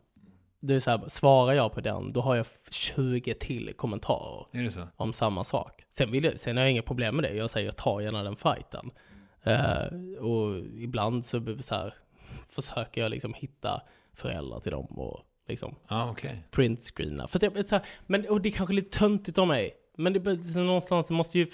[0.60, 4.64] Det är så här, svarar jag på den, då har jag 20 till kommentarer Är
[4.64, 4.88] det så?
[4.95, 5.84] om samma sak.
[5.91, 7.34] Sen, vill jag, sen har jag inga problem med det.
[7.34, 8.91] Jag säger ta gärna den fighten.
[9.43, 9.86] Eh,
[10.20, 11.93] och ibland så, det så här,
[12.49, 13.82] försöker jag liksom hitta
[14.14, 16.43] föräldrar till dem och liksom Ja, okej.
[16.51, 17.28] printscreena.
[17.28, 19.72] För jag, så här, men, och det är kanske lite töntigt av mig.
[19.97, 21.47] Men det, så någonstans måste ju,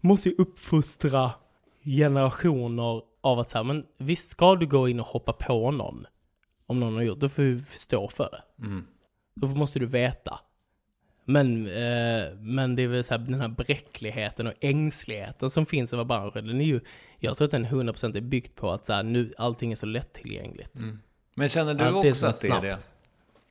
[0.00, 1.30] måste ju uppfostra
[1.96, 6.06] generationer av att så här, men visst ska du gå in och hoppa på någon.
[6.66, 8.64] Om någon har gjort, då får du stå för det.
[8.66, 8.86] Mm.
[9.34, 10.40] Då måste du veta.
[11.24, 15.92] Men, eh, men det är väl så här, den här bräckligheten och ängsligheten som finns
[15.92, 16.80] över branschen, den är ju,
[17.18, 19.86] jag tror att den 100% är byggt på att så här, nu, allting är så
[19.86, 20.72] lättillgängligt.
[21.34, 22.72] Men känner du Allt också så att det är det?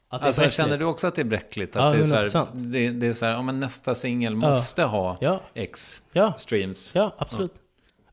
[0.10, 0.56] Att det Alltså, bräckligt.
[0.56, 1.76] känner du också att det är bräckligt?
[1.76, 2.48] Att Ja, det är så här, 100%.
[2.72, 6.96] det, det är så här, ja men nästa singel måste ha Ja, X ja, streams.
[6.96, 7.54] ja, absolut.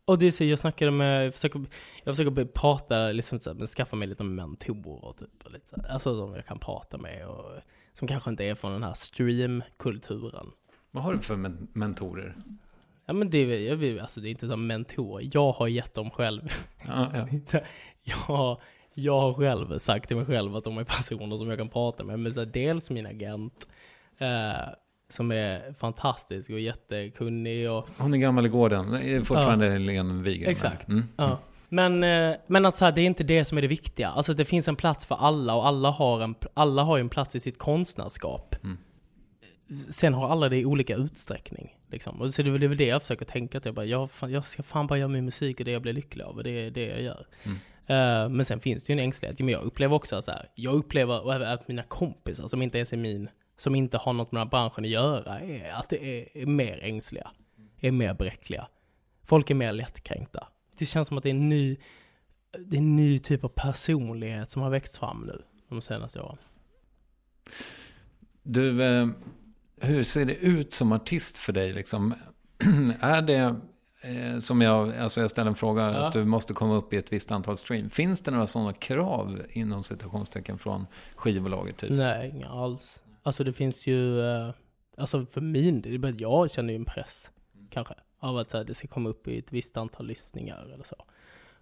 [0.04, 1.64] Och det är så, jag snackade med, jag försöker,
[2.04, 5.44] jag försöker prata, liksom så här, men skaffa mig lite mentorer typ.
[5.44, 5.88] Och lite så här.
[5.92, 7.44] Alltså som jag kan prata med och
[7.92, 10.46] som kanske inte är från den här streamkulturen.
[10.90, 12.36] Vad har du för men- mentorer?
[13.06, 16.10] Ja men det, är- jag, alltså, det är inte som mentorer, jag har gett dem
[16.10, 16.42] själv.
[16.86, 17.60] Ja, ja.
[18.28, 18.60] jag,
[18.94, 22.04] jag har själv sagt till mig själv att de är personer som jag kan prata
[22.04, 22.18] med.
[22.20, 23.68] Men så här, dels min agent,
[24.18, 24.52] eh,
[25.08, 29.24] som är fantastisk och jättekunnig och Hon är gammal i gården.
[29.24, 30.50] Fortfarande Helene Wigren.
[30.50, 30.88] Exakt.
[30.88, 31.04] Mm.
[31.16, 31.38] Ja.
[31.68, 34.08] Men, eh, men att så här, det är inte det som är det viktiga.
[34.08, 37.08] Alltså att det finns en plats för alla och alla har, en, alla har en
[37.08, 38.56] plats i sitt konstnärskap.
[38.64, 38.78] Mm.
[39.90, 41.78] Sen har alla det i olika utsträckning.
[41.90, 42.20] Liksom.
[42.20, 44.62] Och så det är väl det, jag försöker tänka, att jag, bara, jag, jag ska
[44.62, 46.86] fan bara göra min musik och det jag blir lycklig av och det är det
[46.86, 47.26] jag gör.
[47.42, 47.58] Mm.
[47.86, 49.38] Eh, men sen finns det ju en ängslighet.
[49.38, 52.78] Men jag upplever också så här, jag upplever, och även att mina kompisar som inte
[52.78, 55.88] ens är min, som inte har något med den här branschen att göra, är att
[55.88, 57.30] det är, mer ängsliga.
[57.80, 58.68] Är mer bräckliga.
[59.24, 60.48] Folk är mer lättkränkta.
[60.78, 61.76] Det känns som att det är en ny,
[62.58, 66.38] det är en ny typ av personlighet som har växt fram nu de senaste åren.
[68.42, 69.08] Du, eh,
[69.80, 71.72] hur ser det ut som artist för dig?
[71.72, 72.14] Liksom?
[73.00, 73.56] är det,
[74.02, 75.88] eh, som jag, alltså jag ställer en fråga, Ja.
[76.06, 77.90] att du måste komma upp i ett visst antal stream.
[77.90, 80.86] Finns det några sådana krav inom citationstecken från
[81.16, 81.76] skivbolaget?
[81.76, 81.90] Typ?
[81.90, 83.00] Nej, inga alls.
[83.26, 84.50] Alltså det finns ju, eh,
[84.96, 87.30] alltså för min del, jag känner ju en press,
[87.70, 90.84] kanske, av att så här, det ska komma upp i ett visst antal lyssningar eller
[90.84, 91.04] så.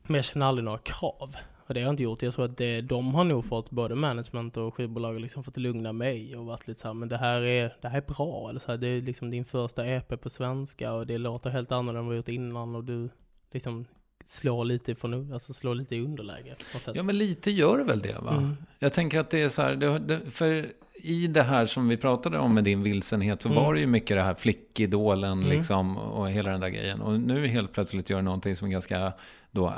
[0.03, 1.37] Men jag känner aldrig några krav.
[1.67, 2.23] Och det har jag inte gjort.
[2.23, 5.93] Jag tror att det, de har nog fått, både management och skivbolag, liksom fått lugna
[5.93, 8.51] mig och varit lite så här, men det här är, det här är bra.
[8.51, 11.73] Eller så här, det är liksom din första EP på svenska och det låter helt
[11.73, 13.09] annorlunda än vad vi gjort innan och du
[13.53, 13.87] liksom
[14.25, 16.55] slår lite, från, alltså slår lite i underläge.
[16.95, 18.33] Ja, men lite gör det väl det, va?
[18.37, 18.57] Mm.
[18.79, 21.97] Jag tänker att det är så här, det, det, för i det här som vi
[21.97, 23.63] pratade om med din vilsenhet så Mm.
[23.63, 25.49] var det ju mycket det här flickidolen Mm.
[25.51, 27.01] liksom och hela den där grejen.
[27.01, 29.13] Och nu helt plötsligt gör du någonting som är ganska
[29.51, 29.73] då, äh,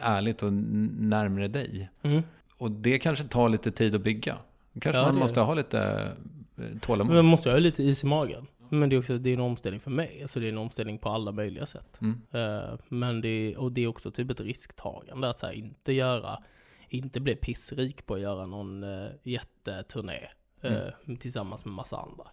[0.00, 1.90] ärligt och n- närmare dig.
[2.02, 2.22] Mm.
[2.58, 4.36] Och det kanske tar lite tid att bygga.
[4.80, 6.12] Kanske Ja, man måste ha lite
[6.58, 7.14] eh, tålamod.
[7.16, 8.46] Men måste ha lite is i magen.
[8.68, 10.18] Men det är också det är en omställning för mig.
[10.22, 11.98] Alltså det är en omställning på alla möjliga sätt.
[12.00, 12.20] Mm.
[12.32, 15.92] Eh, men det är, och det är också typ ett risktagande att så här, inte
[15.92, 16.38] göra,
[16.88, 20.20] inte bli pissrik på att göra någon uh, jätteturné
[20.64, 22.24] uh, tillsammans med massa andra.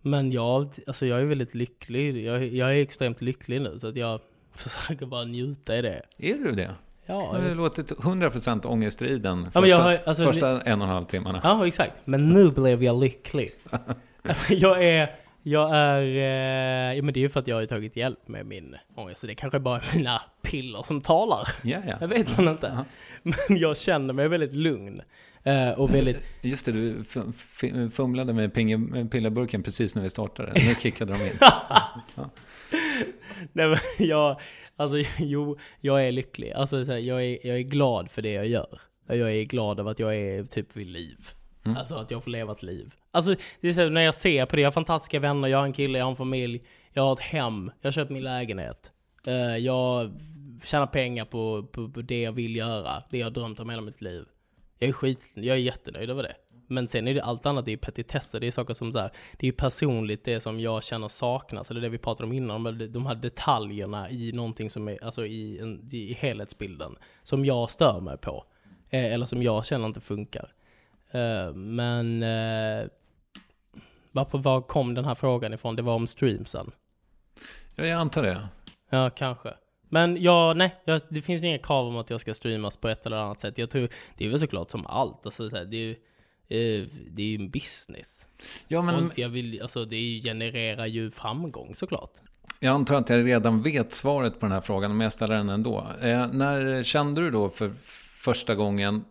[0.00, 2.24] Men jag, alltså jag är väldigt lycklig.
[2.26, 4.20] Jag, jag är extremt lycklig nu så att jag
[4.54, 6.02] försöker bara njuta i det.
[6.18, 6.74] Är du det?
[7.08, 10.86] Ja, Det har låtit 100% ångestfri den Ja, första, jag har- alltså, första en och
[10.88, 11.40] en halv timmarna.
[11.42, 11.92] ja exakt.
[12.04, 13.50] Men nu blev jag lycklig.
[14.50, 15.16] jag är,
[15.48, 18.46] jag är, eh, ja men det är ju för att jag har tagit hjälp med
[18.46, 19.20] min ångest.
[19.20, 21.48] Så det kanske bara är mina piller som talar.
[21.64, 21.94] Ja, ja.
[22.00, 22.72] Jag vet man inte.
[22.76, 22.84] Ja.
[23.48, 25.02] Men jag känner mig väldigt lugn.
[25.42, 27.04] eh, Och väldigt, Just det, du
[27.90, 28.54] fumlade med
[29.10, 30.52] pillerburken precis när vi startade.
[30.54, 31.38] Nu kickade de in.
[33.52, 34.40] nej men jag,
[34.76, 36.52] alltså jo, jag är lycklig.
[36.52, 38.80] Alltså jag, är, jag är glad för det jag gör.
[39.08, 41.16] Jag är glad över att jag är typ vid liv.
[41.66, 41.76] Mm.
[41.78, 42.94] Alltså att jag får leva ett liv.
[43.10, 45.64] Alltså det är så när jag ser på det, jag har fantastiska vänner, jag har
[45.64, 46.62] en kille, jag har en familj,
[46.92, 48.92] jag har ett hem, jag har köpt min lägenhet.
[49.26, 50.12] Eh, jag
[50.64, 53.82] tjänar pengar på, på, på det jag vill göra, det jag har drömt om hela
[53.82, 54.24] mitt liv.
[54.78, 56.34] Jag är skit, jag är jättenöjd över det.
[56.68, 59.10] Men sen är det allt annat, det är petitesser, det är saker som så här,
[59.38, 62.92] det är personligt det som jag känner saknas, eller det vi pratade om innan, de-
[62.92, 68.00] de här detaljerna i någonting som är, alltså i, en, i helhetsbilden, som jag stör
[68.00, 68.44] mig på.
[68.90, 70.52] Eh, eller som jag känner inte funkar.
[71.16, 72.88] Eh, men, eh,
[74.12, 75.76] varför, var kom den här frågan ifrån?
[75.76, 76.70] Det var om streamsen.
[77.74, 78.48] Ja, jag antar det.
[78.90, 79.54] Ja, kanske.
[79.88, 83.06] Men ja, nej, jag, det finns inga krav om att jag ska streamas på ett
[83.06, 83.58] eller annat sätt.
[83.58, 85.90] Jag tror, det är väl såklart som allt, alltså, så här, det är ju
[86.48, 88.26] eh, det är ju en business.
[88.68, 92.10] Ja, men Folk, jag vill, alltså, det genererar ju framgång såklart.
[92.60, 95.48] jag antar att jag redan vet svaret på den här frågan, men jag ställer den
[95.48, 95.86] ändå.
[96.00, 97.72] Eh, när kände du då för
[98.18, 99.04] första gången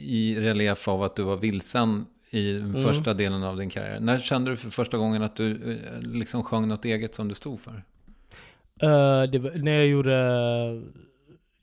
[0.00, 2.82] i relief av att du var vilsen i den Mm.
[2.82, 4.00] första delen av din karriär?
[4.00, 7.34] När kände du för första gången att du eh, liksom sjöng något eget som du
[7.34, 7.84] stod för?
[8.82, 10.12] Eh, det var, när jag gjorde,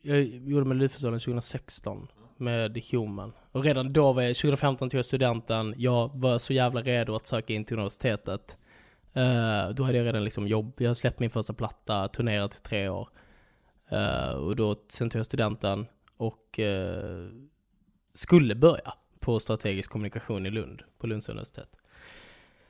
[0.01, 2.07] jag gjorde Melodifestivalen 2016
[2.37, 3.33] med Human.
[3.51, 7.25] Och redan då var jag, 2015 tog jag studenten, jag var så jävla redo att
[7.27, 8.57] söka in till universitetet.
[9.13, 12.61] Eh, då hade jag redan liksom jobb, jag hade släppt min första platta, turnerat i
[12.61, 13.09] tre år.
[13.89, 15.85] Eh, och då, sen tog jag studenten
[16.17, 17.27] och eh,
[18.17, 21.69] skulle börja på strategisk kommunikation i Lund, på Lunds universitet.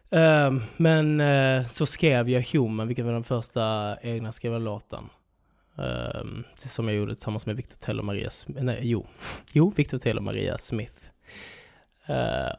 [0.10, 5.04] Ehm, men eh, så skrev jag Human, vilket var den första egna skrivna låten.
[5.78, 8.64] Ehm, som jag gjorde tillsammans med Victor Tell och Maria, Smith.
[8.64, 9.08] nej jo,
[9.54, 10.96] jo, Victor Tell och Maria Smith.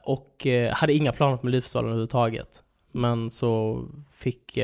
[0.03, 2.63] Och hade inga planer på Melodifestivalen överhuvudtaget.
[2.93, 4.57] Men så fick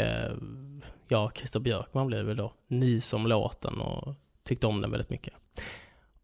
[1.09, 4.14] jag, Christer Björkman blev det väl då, nys om låten och
[4.45, 5.35] tyckte om den väldigt mycket.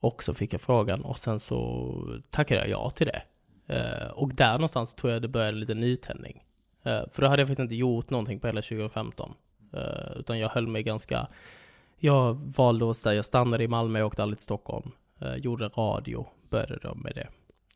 [0.01, 3.23] Och så fick jag frågan och sen så tackade jag ja till det.
[3.75, 6.45] Eh, och där någonstans tror jag det började lite nytändning.
[6.83, 9.35] Eh, för då hade jag faktiskt inte gjort någonting på hela 2015.
[9.73, 11.29] Eh, utan jag höll mig ganska,
[11.99, 14.91] jag valde att säga, jag stannade i Malmö, jag åkte aldrig till Stockholm.
[15.37, 17.29] Gjorde radio, började då med det.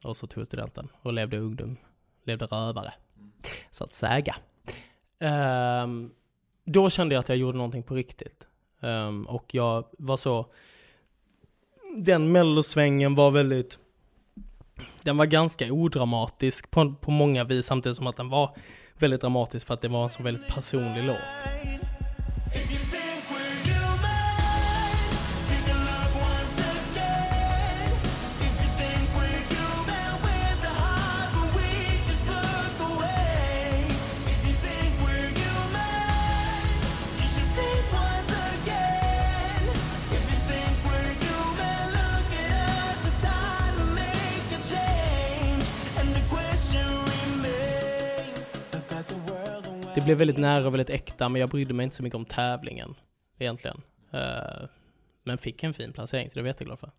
[0.05, 1.77] Och så tog jag studenten och levde ungdom,
[2.25, 2.93] levde rövare.
[3.71, 4.35] Så att säga.
[5.19, 6.11] Ehm,
[6.65, 8.47] då kände jag att jag gjorde någonting på riktigt.
[8.81, 10.47] Ehm, och jag var så,
[11.95, 13.79] den mellosvängen var väldigt,
[15.03, 18.57] den var ganska odramatisk på, på många vis, samtidigt som att den var
[18.99, 21.94] väldigt dramatisk för att det var en så väldigt personlig låt.
[50.05, 52.95] Blev väldigt nära och väldigt äkta, men jag brydde mig inte så mycket om tävlingen
[53.39, 53.81] egentligen.
[54.13, 54.69] Eh,
[55.25, 56.91] men fick en fin placering, så det är jag jätteglad för.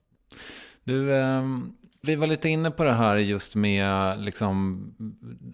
[0.84, 4.84] Du, ehm, vi var lite inne på det här just med liksom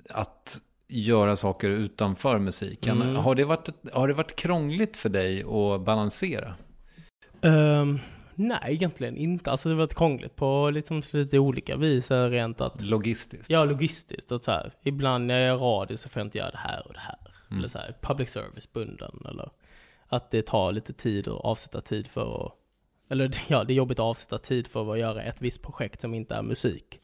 [0.09, 3.01] att göra saker utanför musiken.
[3.01, 3.15] Mm.
[3.15, 6.55] Har, det varit, har det varit krångligt för dig att balansera?
[7.41, 7.99] Ehm,
[8.35, 9.51] nej, egentligen inte.
[9.51, 13.49] Alltså det var krångligt på liksom lite olika vis, eh, rent att Logistiskt?
[13.49, 14.31] Ja, logistiskt.
[14.31, 16.87] Och så här, ibland när jag gör radio så får jag inte göra det här
[16.87, 17.30] och det här.
[17.51, 17.59] Mm.
[17.59, 19.25] Eller så här, public service-bunden.
[19.29, 19.51] Eller
[20.07, 22.53] att det tar lite tid att avsätta tid för att...
[23.09, 26.13] Eller ja, det är jobbigt att avsätta tid för att göra ett visst projekt som
[26.13, 26.99] inte är musik.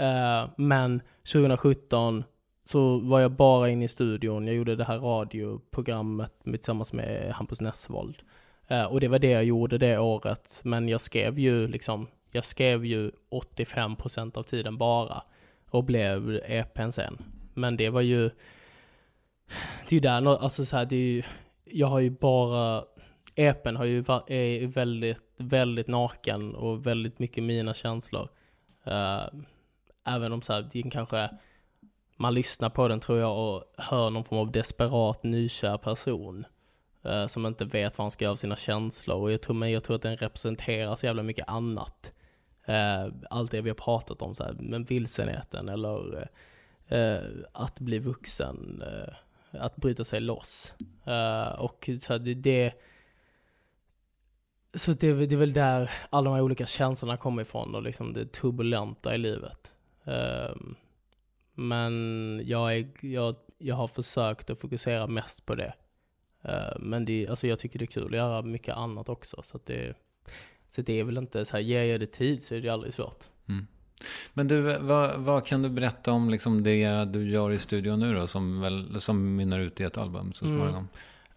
[0.00, 2.24] Uh, men 2017
[2.64, 4.46] så var jag bara inne i studion.
[4.46, 8.22] Jag gjorde det här radioprogrammet tillsammans med Hampus Nessvold.
[8.70, 10.60] Uh, och det var det jag gjorde det året.
[10.64, 15.22] Men jag skrev ju liksom, jag skrev ju 85% av tiden bara
[15.70, 17.18] och blev EPn sen.
[17.54, 18.30] Men det var ju,
[19.88, 21.22] det är ju där, alltså så här, det är ju,
[21.64, 22.84] jag har ju bara,
[23.34, 28.28] EPen har ju, va- är väldigt, väldigt naken och väldigt mycket mina känslor.
[28.86, 29.40] Uh,
[30.06, 31.30] även om så här, det kanske,
[32.16, 36.44] man lyssnar på den tror jag och hör någon form av desperat nykär person.
[37.06, 39.16] Uh, som inte vet vad han ska göra av sina känslor.
[39.16, 42.12] Och jag tror, men jag tror att den representerar så jävla mycket annat.
[42.68, 46.28] Uh, allt det vi har pratat om, så här, men vilsenheten eller
[47.52, 48.82] att bli vuxen,
[49.50, 50.72] att bryta sig loss.
[51.08, 52.72] Uh, och så det, det,
[54.74, 57.74] så det, är väl- det är väl där alla de här olika känslorna kommer ifrån
[57.74, 59.72] och liksom det turbulenta i livet.
[60.04, 60.76] Um,
[61.54, 65.74] men jag, är, jag, jag har försökt att fokusera mest på det.
[66.44, 69.42] Uh, men det, alltså jag tycker det är kul att göra mycket annat också.
[69.42, 69.94] Så, att det,
[70.68, 72.92] så det är väl inte så här, ger jag det tid så är det aldrig
[72.94, 73.24] svårt.
[73.48, 73.66] Mm.
[74.34, 78.14] Men du, vad, vad kan du berätta om liksom det du gör i studion nu
[78.14, 80.58] då, som, väl, som mynnar ut i ett album så Mm.
[80.58, 80.88] småningom?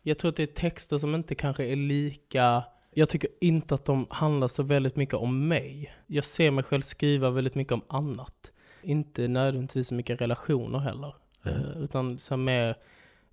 [0.03, 2.64] Jag tror att det är texter som inte kanske är lika...
[2.93, 5.93] Jag tycker inte att de handlar så väldigt mycket om mig.
[6.07, 8.51] Jag ser mig själv skriva väldigt mycket om annat.
[8.82, 11.16] Inte nödvändigtvis så mycket relationer heller.
[11.45, 12.76] Eh, utan så mer,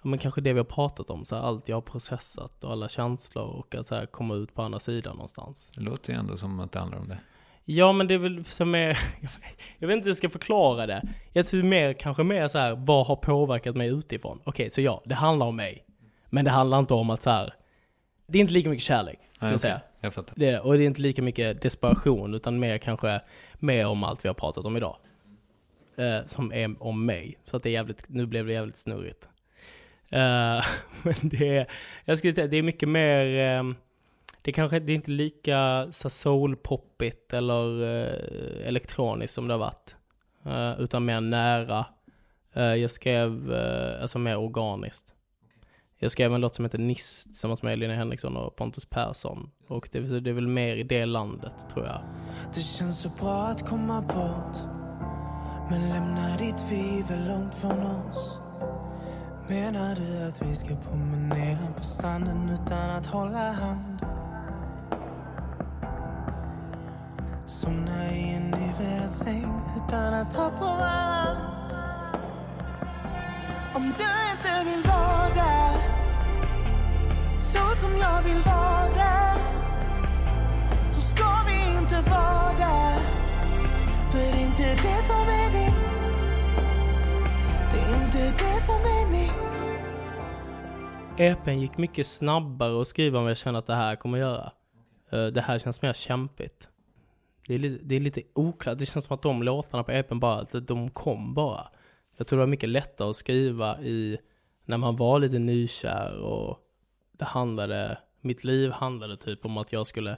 [0.03, 2.89] men kanske det vi har pratat om, så här, allt jag har processat och alla
[2.89, 5.73] känslor och att så här, komma ut på andra sidan någonstans.
[5.75, 7.19] Det låter ju ändå som att det handlar om det.
[7.73, 8.99] Ja men det är väl som mer,
[9.79, 11.03] jag vet inte hur jag ska förklara det.
[11.33, 14.41] Jag tror mer, kanske mer så här, vad har påverkat mig utifrån?
[14.45, 15.85] Okej, så ja, det handlar om mig.
[16.31, 17.55] Men det handlar inte om att så här,
[18.27, 19.81] det är inte lika mycket kärlek, ska Nej, jag säga.
[20.01, 20.35] Jag fattar.
[20.37, 23.21] Det, och det är inte lika mycket desperation, utan mer kanske,
[23.55, 24.97] mer om allt vi har pratat om idag.
[25.97, 27.39] Eh, som är om mig.
[27.45, 29.29] Så att det är jävligt, nu blev det jävligt snurrigt.
[30.09, 30.65] Eh,
[31.03, 31.67] men det är,
[32.05, 33.63] jag skulle säga, det är mycket mer, eh,
[34.43, 39.97] det kanske, det är inte lika så soul-poppigt eller eh, elektroniskt som det har varit.
[40.47, 41.87] Eh, utan mer nära.
[42.55, 45.15] Eh, jag skrev, eh, alltså mer organiskt.
[45.99, 49.51] Jag skrev en låt som heter Nist tillsammans med Elina Henriksson och Pontus Persson.
[49.69, 52.01] Och det, det är väl mer i det landet, tror jag.
[52.55, 54.57] Det känns så bra att komma bort
[55.71, 58.41] Men lämna ditt tvivel långt från oss
[59.49, 64.20] Menar du att vi ska promenera på stranden utan att hålla hand?
[67.51, 71.73] Somna i en nybäddad säng utan att ta på allt
[73.75, 75.81] Om du inte vill vara där
[77.39, 79.37] Så som jag vill vara där
[80.91, 83.01] så ska vi inte vara där
[84.11, 86.13] För det är inte det som är nyss
[87.73, 89.73] Det är inte det som är nyss
[91.17, 94.53] EPn gick mycket snabbare att skriva än vad jag känner att det här kommer göra.
[95.13, 96.70] Eh, det här känns mer kämpigt.
[97.51, 98.79] Det är, lite, det är lite oklart.
[98.79, 101.61] Det känns som att de låtarna på EPn bara, att de kom bara.
[102.17, 104.19] Jag tror det var mycket lättare att skriva i
[104.65, 106.59] när man var lite nykär och
[107.13, 110.17] det handlade, mitt liv handlade typ om att jag skulle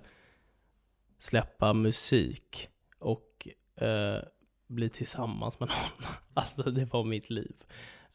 [1.19, 2.69] släppa musik
[2.99, 4.17] och eh,
[4.67, 6.09] bli tillsammans med någon.
[6.35, 7.55] Alltså det var mitt liv.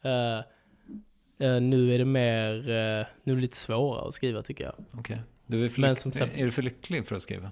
[0.02, 0.38] Eh,
[1.48, 4.74] eh, nu är det mer, eh, nu är det lite svårare att skriva tycker jag.
[4.98, 5.20] Okej.
[5.46, 7.50] Du är, för Men lyck- som sagt- är du för lycklig för att skriva?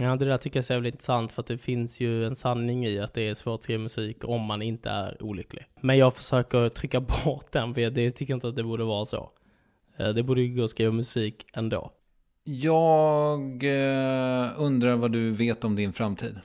[0.00, 2.36] Ja, det där tycker jag är så jävligt intressant för att det finns ju en
[2.36, 5.66] sanning i att det är svårt att skriva musik om man inte är olycklig.
[5.80, 9.04] Men jag försöker trycka bort den för jag det tycker inte att det borde vara
[9.04, 9.30] så.
[9.96, 11.92] Eh, Det borde ju gå att skriva musik ändå.
[12.44, 16.40] Jag eh, undrar vad du vet om din framtid.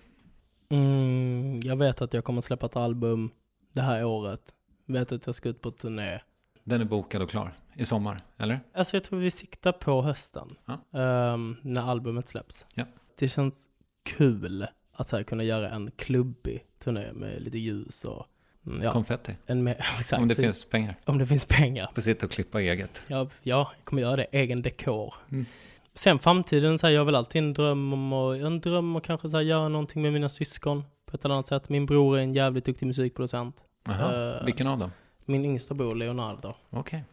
[0.70, 3.32] Mm, jag vet att jag kommer släppa ett album
[3.74, 4.42] det här året.
[4.86, 6.20] Vet att jag ska ut på turné.
[6.64, 8.60] Den är bokad och klar i sommar, eller?
[8.74, 10.56] Alltså jag tror vi siktar på hösten.
[10.66, 11.00] Ja.
[11.00, 12.66] ehm, när albumet släpps.
[12.76, 12.86] Ja.
[13.18, 13.68] Det känns
[14.04, 18.26] kul att så här, kunna göra en klubbig turné med lite ljus och
[18.68, 19.36] mm, ja, Konfetti.
[19.46, 20.96] en mer, exakt, Om det så- finns pengar.
[21.06, 21.92] om det finns pengar.
[21.96, 23.04] Får sitta och klippa eget.
[23.08, 24.28] Ja, ja, jag kommer göra det.
[24.32, 25.14] Egen dekor.
[25.32, 25.46] Mm.
[25.94, 29.04] Sen framtiden, så här, jag har väl alltid en dröm om att, en dröm att
[29.04, 31.70] kanske så här, göra någonting med mina syskon på ett eller annat sätt.
[31.70, 33.56] Min bror är en jävligt duktig musikproducent.
[33.88, 34.14] Aha.
[34.14, 34.92] Eh, Vilken av dem?
[35.26, 36.54] Min yngsta bror Leonardo.
[36.70, 37.04] Okej.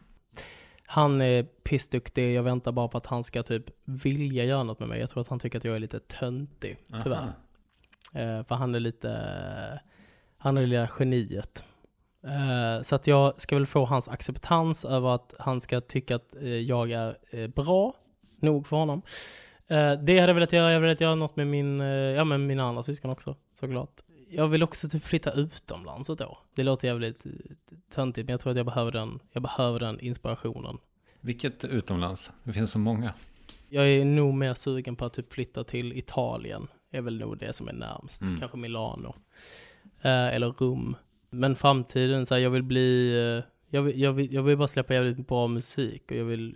[0.91, 4.89] Han är pissduktig, jag väntar bara på att han ska typ vilja göra något med
[4.89, 4.99] mig.
[4.99, 7.33] Jag tror att han tycker att jag är lite töntig, tyvärr.
[8.13, 9.09] Eh, för han är lite,
[10.37, 11.63] han är det lilla geniet.
[12.23, 16.35] Eh, så att jag ska väl få hans acceptans över att han ska tycka att
[16.35, 17.93] eh, jag är eh, bra
[18.39, 19.01] nog för honom.
[19.67, 22.63] Det hade jag velat göra, jag hade velat göra något med min, ja med mina
[22.63, 24.01] andra syskon också, såklart.
[24.33, 26.37] Jag vill också typ flytta utomlands ett år.
[26.55, 27.31] Det låter jävligt eh,
[27.93, 30.77] töntigt, men jag tror att jag behöver den, jag behöver den inspirationen.
[31.21, 32.31] Vilket utomlands?
[32.43, 33.13] Det finns så många.
[33.69, 36.67] Jag är nog mer sugen på att typ flytta till Italien.
[36.91, 38.21] är väl nog det som är närmst.
[38.21, 38.39] Mm.
[38.39, 39.15] Kanske Milano.
[40.01, 40.95] Eh, eller Rom.
[41.29, 44.67] Men framtiden, så här, jag vill bli, eh, Jag vill, jag, vill, jag vill bara
[44.67, 46.55] släppa jävligt bra musik och jag vill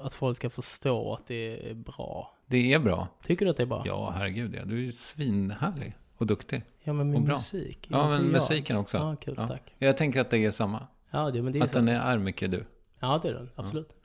[0.00, 2.36] eh, att folk ska förstå att det är bra.
[2.46, 3.08] Det är bra.
[3.26, 3.82] Tycker du att det är bra?
[3.86, 4.64] Ja, herregud ja.
[4.64, 6.62] Du är svinhärlig och duktig.
[6.86, 7.86] Ja, men min musik.
[7.90, 8.32] Ja, men jag.
[8.32, 8.98] musiken också.
[8.98, 9.48] Ja, kul, Ja.
[9.48, 9.74] tack.
[9.78, 10.86] Jag tänker att det är samma.
[11.10, 11.78] Ja, det, men det är Att så.
[11.78, 12.64] den är, mycket du.
[13.00, 13.50] Ja, det är den.
[13.54, 13.96] Absolut.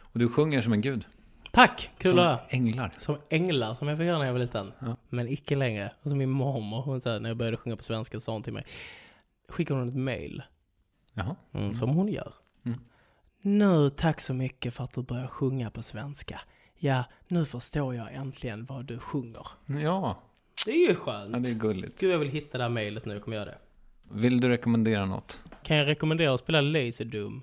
[0.00, 1.06] Och du sjunger som en gud.
[1.52, 1.90] Tack!
[1.98, 2.40] Kul som att höra.
[2.48, 2.92] änglar.
[2.98, 4.72] Som änglar, som jag fick göra när jag var liten.
[4.78, 4.96] Ja.
[5.08, 5.92] Men icke längre.
[6.02, 8.52] Och som min mormor, hon sa när jag började sjunga på svenska, sa hon till
[8.52, 8.64] mig.
[9.48, 10.42] Skickade hon ett mail.
[11.12, 11.36] Jaha.
[11.52, 12.34] Mm, som hon gör.
[12.66, 12.80] Mm.
[13.42, 16.40] Nu, tack så mycket för att du börjar sjunga på svenska.
[16.78, 19.46] Ja, nu förstår jag äntligen vad du sjunger.
[19.66, 20.22] Ja,
[20.66, 21.32] Det är ju skönt.
[21.32, 22.00] ja, det är gulligt.
[22.00, 23.58] Gud, jag vill hitta det här mejlet nu, jag kommer göra det.
[24.10, 25.40] Vill du rekommendera något?
[25.62, 27.42] Kan jag rekommendera att spela Laserdum?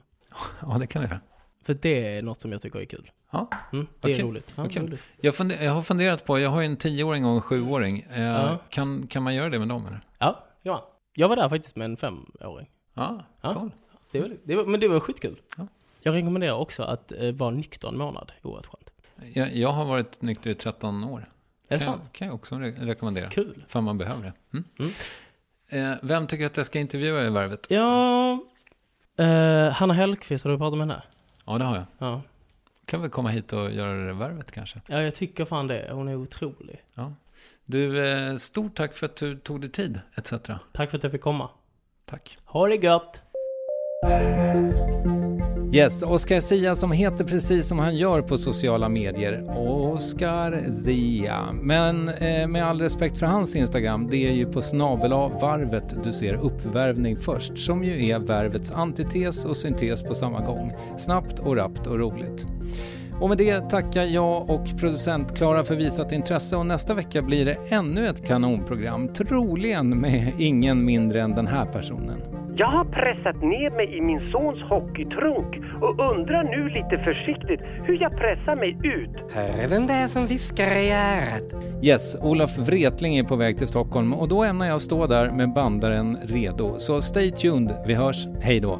[0.62, 1.20] Ja, det kan du göra.
[1.64, 3.12] För det är något som jag tycker är kul.
[3.32, 4.54] Ja, Mm, det är Okej, roligt.
[4.56, 4.82] Ja, kul.
[4.84, 5.02] roligt.
[5.22, 8.00] jag, funder, jag har funderat på, jag har ju en tioåring och en sjuåring.
[8.10, 8.58] Eh, Ja.
[8.70, 10.02] kan, kan man göra det med dem eller?
[10.18, 10.94] Ja, ja.
[11.16, 12.70] Jag var där faktiskt med en femåring.
[12.94, 13.54] Ja, Ja.
[13.54, 13.72] cool.
[14.12, 15.42] Det var, det var, men det var skitkul.
[15.58, 15.68] Ja.
[16.02, 18.32] Jag rekommenderar också att eh, vara nykter en månad.
[18.44, 18.92] Oerhört skönt.
[19.36, 21.30] Jag, jag har varit nykter i 13 år.
[21.70, 22.10] Är det kan, sant?
[22.14, 23.30] kan jag också re- rekommendera.
[23.30, 23.64] Kul.
[23.68, 24.34] För man behöver det.
[24.54, 24.66] Mm.
[24.80, 25.92] Mm.
[25.92, 27.66] Eh, vem tycker att jag ska intervjua i Värvet?
[27.70, 28.32] Ja,
[29.18, 31.04] eh, Hanna Hellquist, har du pratat med henne?
[31.46, 31.86] Ja, det har jag.
[31.98, 32.22] Ja.
[32.86, 34.82] Kan väl komma hit och göra det Värvet kanske?
[34.88, 35.88] ja, jag tycker fan det.
[35.92, 36.82] Hon är otrolig.
[37.66, 40.34] Du, eh, stort tack för att du tog dig tid, etc.
[40.74, 41.50] Tack för att jag fick komma.
[42.06, 42.38] Tack.
[42.46, 43.22] Ha det gött!
[45.72, 49.44] Yes, Oscar Zia som heter precis som han gör på sociala medier.
[49.58, 51.46] Oscar Zia.
[51.54, 56.14] Men eh, med all respekt för hans Instagram, det är ju på snabel varvet du
[56.14, 60.74] ser uppvärvning först, som ju är värvets antites och syntes på samma gång.
[60.98, 62.46] Snabbt och rappt och roligt.
[63.22, 67.46] Och med det tackar jag och producent Klara för visat intresse och nästa vecka blir
[67.46, 72.22] det ännu ett kanonprogram, troligen med ingen mindre än den här personen.
[72.56, 78.02] Jag har pressat ner mig i min sons hockeytrunk och undrar nu lite försiktigt hur
[78.02, 79.32] jag pressar mig ut.
[79.34, 81.64] Hör är den där som viskar i örat.
[81.84, 85.54] Yes, Olof Wretling är på väg till Stockholm och då ämnar jag stå där med
[85.54, 86.80] bandaren redo.
[86.80, 88.80] Så stay tuned, vi hörs, hej då!